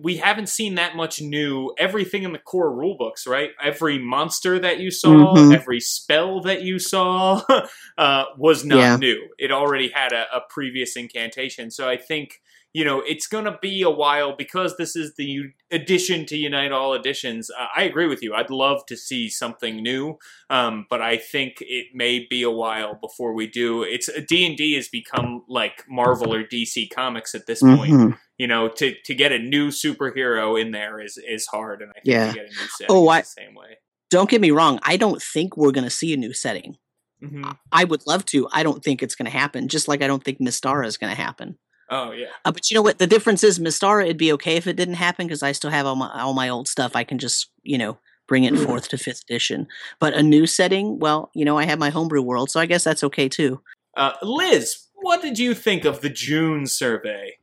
[0.03, 3.51] we haven't seen that much new everything in the core rulebooks, right?
[3.63, 5.55] Every monster that you saw, Mhm.
[5.55, 7.41] every spell that you saw
[7.99, 8.97] uh, was not Yeah.
[8.97, 9.29] new.
[9.39, 11.71] It already had a, a previous incantation.
[11.71, 12.41] So I think
[12.79, 15.31] you know it's going to be a while because this is the
[15.71, 17.51] addition to Unite All editions.
[17.51, 18.35] Uh, I agree with you.
[18.35, 20.19] I'd love to see something new,
[20.51, 23.83] um, but I think it may be a while before we do.
[23.83, 27.93] It's D and D has become like Marvel or DC Comics at this point.
[27.93, 28.19] Mhm.
[28.39, 31.95] You know, to to get a new superhero in there is is hard, and I
[32.01, 32.29] think Yeah.
[32.29, 33.79] to get a new setting Oh, I- the same way.
[34.11, 34.79] Don't get me wrong.
[34.83, 36.77] I don't think we're going to see a new setting.
[37.21, 38.47] hmm I would love to.
[38.53, 39.69] I don't think it's going to happen.
[39.69, 41.57] Just like I don't think Mystara is going to happen.
[41.91, 42.27] Oh yeah.
[42.45, 42.99] Uh, but you know what?
[42.99, 45.87] The difference is, Mystara, it'd be okay if it didn't happen because I still have
[45.87, 46.97] all my all my old stuff.
[46.97, 49.69] I can just you know bring it forth to fifth edition.
[50.01, 52.83] But a new setting, well, you know, I have my homebrew world, so I guess
[52.83, 53.61] that's okay too.
[53.97, 57.39] Uh, Liz, what did you think of the June survey?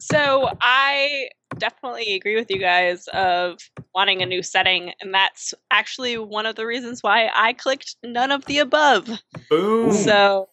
[0.00, 1.28] So I
[1.58, 3.58] definitely agree with you guys of
[3.94, 8.32] wanting a new setting, and that's actually one of the reasons why I clicked none
[8.32, 9.08] of the above.
[9.48, 9.92] Boom.
[9.92, 10.48] So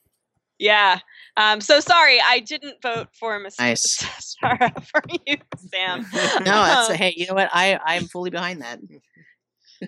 [0.59, 0.99] yeah.
[1.37, 4.03] Um, so sorry, I didn't vote for Miss Nice.
[4.41, 5.37] Sarah for you,
[5.71, 6.05] Sam.
[6.13, 7.49] No, that's Um, hey, you know what?
[7.53, 8.79] I I'm fully behind that.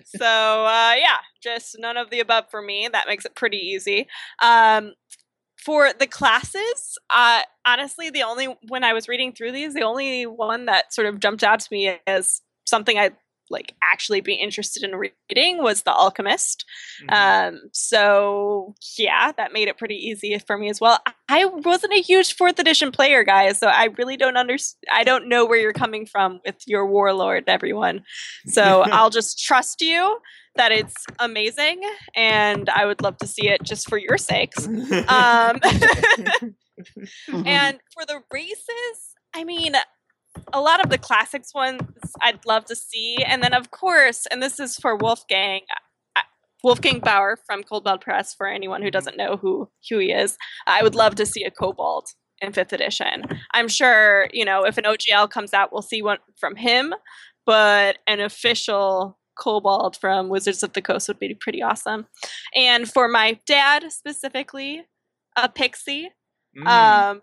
[0.04, 0.24] so
[0.64, 2.88] uh, yeah, just none of the above for me.
[2.90, 4.06] That makes it pretty easy.
[4.42, 4.94] Um,
[5.56, 10.24] for the classes, uh, honestly, the only when I was reading through these, the only
[10.26, 13.16] one that sort of jumped out to me as something I'd
[13.50, 16.64] like actually be interested in reading was the Alchemist.
[17.02, 17.12] Mhm.
[17.52, 20.98] Um, so yeah, that made it pretty easy for me as well.
[21.06, 24.56] I- I wasn't a huge fourth edition player, guys, so I really don't under
[24.90, 28.02] I don't know where you're coming from with your warlord, everyone.
[28.46, 30.18] So I'll just trust you
[30.56, 31.80] that it's amazing,
[32.16, 34.66] and I would love to see it just for your sakes.
[35.08, 35.60] Um,
[37.46, 39.74] and for the races, I mean,
[40.52, 41.82] a lot of the classics ones
[42.22, 45.62] I'd love to see, and then of course, and this is for Wolfgang.
[46.62, 48.34] Wolfgang Baur from Kobold Press.
[48.34, 51.50] For anyone who doesn't know who who he is, I would love to see a
[51.50, 52.08] Kobold
[52.40, 53.24] in fifth edition.
[53.52, 56.92] I'm sure you know if an OGL comes out, we'll see one from him,
[57.46, 62.06] but an official Kobold from Wizards of the Coast would be pretty awesome.
[62.54, 64.84] And for my dad specifically,
[65.36, 66.10] a pixie.
[66.56, 66.66] Mm.
[66.66, 67.22] Um,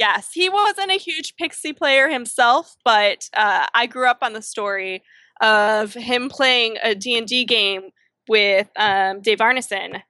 [0.00, 4.42] yes, he wasn't a huge Pixie player himself, but uh, I grew up on the
[4.42, 5.02] story
[5.40, 7.90] of him playing a D&D game
[8.28, 10.02] with um, Dave Arneson.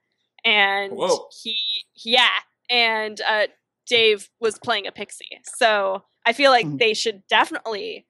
[0.43, 1.27] And Whoa.
[1.43, 1.57] he,
[2.03, 2.29] yeah,
[2.69, 3.47] and uh,
[3.85, 5.39] Dave was playing a Pixie.
[5.57, 6.79] So I feel like Mhm.
[6.79, 8.07] they should definitely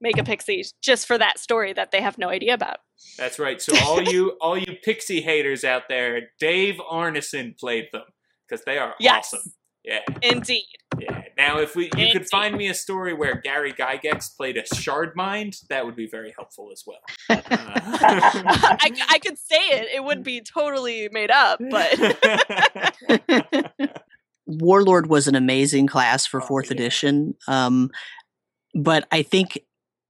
[0.00, 2.78] make a Pixie just for that story that they have no idea about.
[3.18, 3.60] That's right.
[3.60, 8.04] So all you all you pixie haters out there, Dave Arneson played them
[8.48, 9.34] because they are Yes.
[9.34, 9.52] awesome.
[9.88, 10.66] Yeah, Indeed.
[10.98, 11.22] yeah.
[11.38, 15.16] Now, if we you could find me a story where Gary Gygax played a shard
[15.16, 17.00] mind, that would be very helpful as well.
[17.30, 19.88] Uh, I, I could say it.
[19.94, 21.98] It would be totally made up, but
[24.46, 26.72] Warlord was an amazing class for Oh, fourth yeah.
[26.74, 27.34] edition.
[27.46, 27.90] Um,
[28.74, 29.58] but I think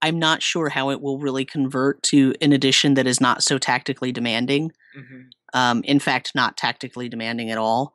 [0.01, 3.57] I'm not sure how it will really convert to an edition that is not so
[3.57, 4.71] tactically demanding.
[4.97, 5.25] Mhm.
[5.53, 7.93] Um, in fact, not tactically demanding at all.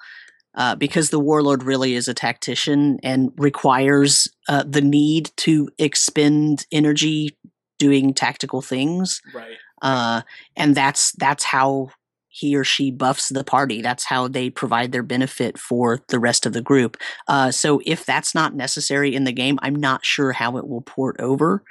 [0.57, 6.65] Uh, because the warlord really is a tactician and requires uh, the need to expend
[6.71, 7.37] energy
[7.79, 9.57] doing tactical things Right.
[9.83, 10.23] uh,
[10.57, 11.89] and that's that's how
[12.35, 13.81] he or she buffs the party.
[13.81, 16.97] That's how they provide their benefit for the rest of the group.
[17.29, 20.81] Uh, so if that's not necessary in the game, I'm not sure how it will
[20.81, 21.63] port over.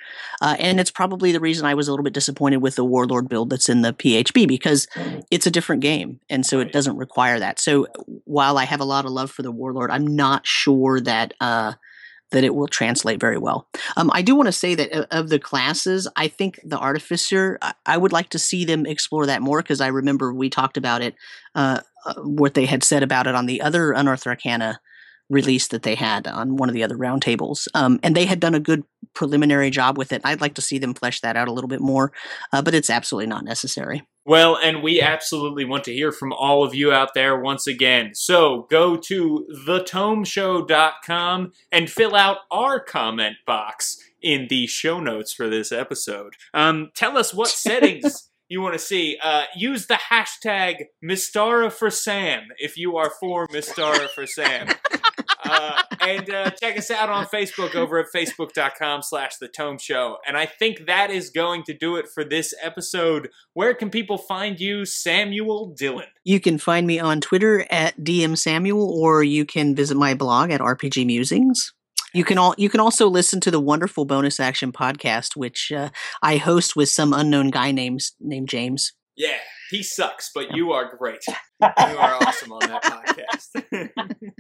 [0.41, 3.28] Uh, and it's probably the reason I was a little bit disappointed with the Warlord
[3.28, 4.88] build that's in the PHB because
[5.30, 7.59] it's a different game, and so it doesn't require that.
[7.59, 7.88] So
[8.24, 11.34] while I have a lot of love for the Warlord, I'm not sure that.
[11.41, 11.74] Uh,
[12.34, 13.67] that it will translate very well.
[13.95, 17.57] Um, I do want to say that uh, of the classes, I think the artificer,
[17.86, 21.01] I, would like to see them explore that more because I remember we talked about
[21.01, 21.15] it,
[21.55, 24.81] uh, uh, what they had said about it on the other Unearthed Arcana
[25.30, 28.55] release that they had on one of the other roundtables, um, and they had done
[28.55, 30.21] a good preliminary job with it.
[30.24, 32.11] I'd like to see them flesh that out a little bit more,
[32.51, 34.03] uh, but it's absolutely not necessary.
[34.26, 38.15] Well, and we absolutely want to hear from all of you out there once again.
[38.15, 45.49] So go to thetomeshow.com and fill out our comment box in the show notes for
[45.49, 46.36] this episode.
[46.53, 49.18] Um, tell us what settings you want to see.
[49.22, 54.70] Uh, use the hashtag Mystara for Sam if you are for Mystara for Sam.
[55.45, 60.18] Uh, and uh, check us out on Facebook over at facebook.com slash the Tome Show.
[60.26, 63.30] And I think that is going to do it for this episode.
[63.54, 66.08] Where can people find you, Samuel Dillon?
[66.24, 70.49] You can find me on Twitter at DM Samuel, or you can visit my blog
[70.49, 71.74] at RPG Musings.
[72.14, 75.89] You can all you can also listen to the wonderful bonus action podcast, which uh,
[76.22, 78.93] I host with some unknown guy named named James.
[79.16, 79.38] Yeah,
[79.70, 81.24] he sucks, but you are great.
[81.61, 83.89] You are awesome on that podcast.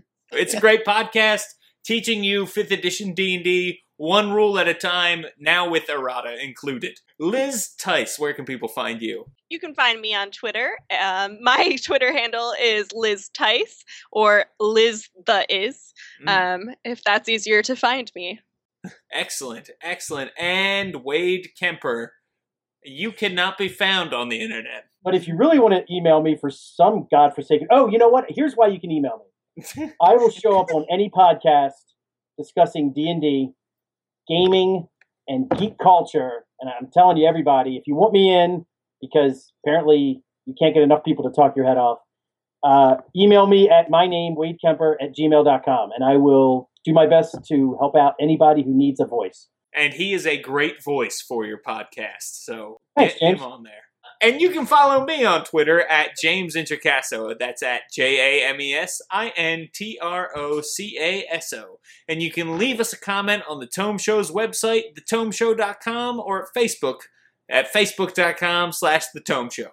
[0.33, 1.43] it's a great podcast
[1.85, 6.97] teaching you 5th edition D&D one rule at a time, now with errata included.
[7.19, 9.25] Liz Theis, where can people find you?
[9.49, 10.77] You can find me on Twitter.
[10.99, 15.82] Um, my Twitter handle is Liz Theis or Liz the Is,
[16.21, 16.55] Mm.
[16.69, 18.39] um, if that's easier to find me.
[19.11, 20.31] Excellent, excellent.
[20.37, 22.13] And Wade Kemper,
[22.83, 24.85] you cannot be found on the internet.
[25.03, 28.25] But if you really want to email me for some godforsaken, oh, you know what?
[28.29, 29.25] Here's why you can email
[29.57, 29.91] me.
[30.01, 31.71] I will show up on any podcast
[32.37, 33.51] discussing D and D,
[34.27, 34.87] gaming,
[35.27, 36.45] and geek culture.
[36.59, 38.65] And I'm telling you, everybody, if you want me in,
[39.01, 41.99] because apparently you can't get enough people to talk your head off,
[42.63, 47.07] uh, email me at my name Wade Kemper at gmail.com, and I will do my
[47.07, 49.47] best to help out anybody who needs a voice.
[49.75, 52.43] And he is a great voice for your podcast.
[52.43, 53.73] So Thanks, get him on there.
[54.21, 57.37] And you can follow me on Twitter at James Introcaso.
[57.37, 61.51] That's at J A M E S I N T R O C A S
[61.51, 61.79] O.
[62.07, 66.49] And you can leave us a comment on the Tome Show's website, thetomeshow.com, or at
[66.55, 66.99] Facebook
[67.49, 69.71] at facebook.com slash the Tome Show.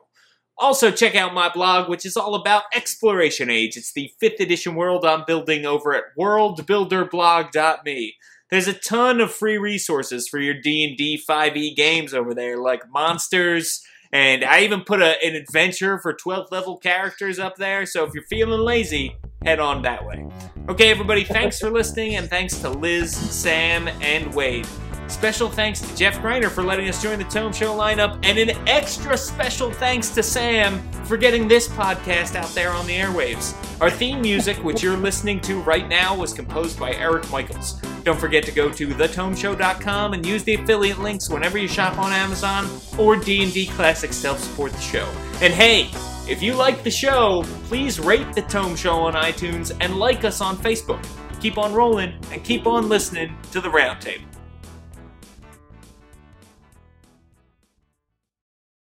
[0.60, 3.78] Also, check out my blog, which is all about Exploration Age.
[3.78, 8.16] It's the fifth edition world I'm building over at worldbuilderblog.me.
[8.50, 13.82] There's a ton of free resources for your D&D 5e games over there, like monsters,
[14.12, 18.12] and I even put a, an adventure for 12th level characters up there, so if
[18.12, 20.26] you're feeling lazy, head on that way.
[20.68, 24.66] Okay, everybody, thanks for listening, and thanks to Liz, Sam, and Wade.
[25.10, 28.50] Special thanks to Jeff Greiner for letting us join the Tome Show lineup, and an
[28.66, 33.54] extra special thanks to Sam for getting this podcast out there on the airwaves.
[33.82, 37.72] Our theme music, which you're listening to right now, was composed by Eric Michaels.
[38.04, 42.12] Don't forget to go to thetomeshow.com and use the affiliate links whenever you shop on
[42.12, 45.06] Amazon or D&D Classics to help support the show.
[45.42, 45.90] And hey,
[46.30, 50.40] if you like the show, please rate the Tome Show on iTunes and like us
[50.40, 51.04] on Facebook.
[51.40, 54.29] Keep on rolling and keep on listening to the Roundtable.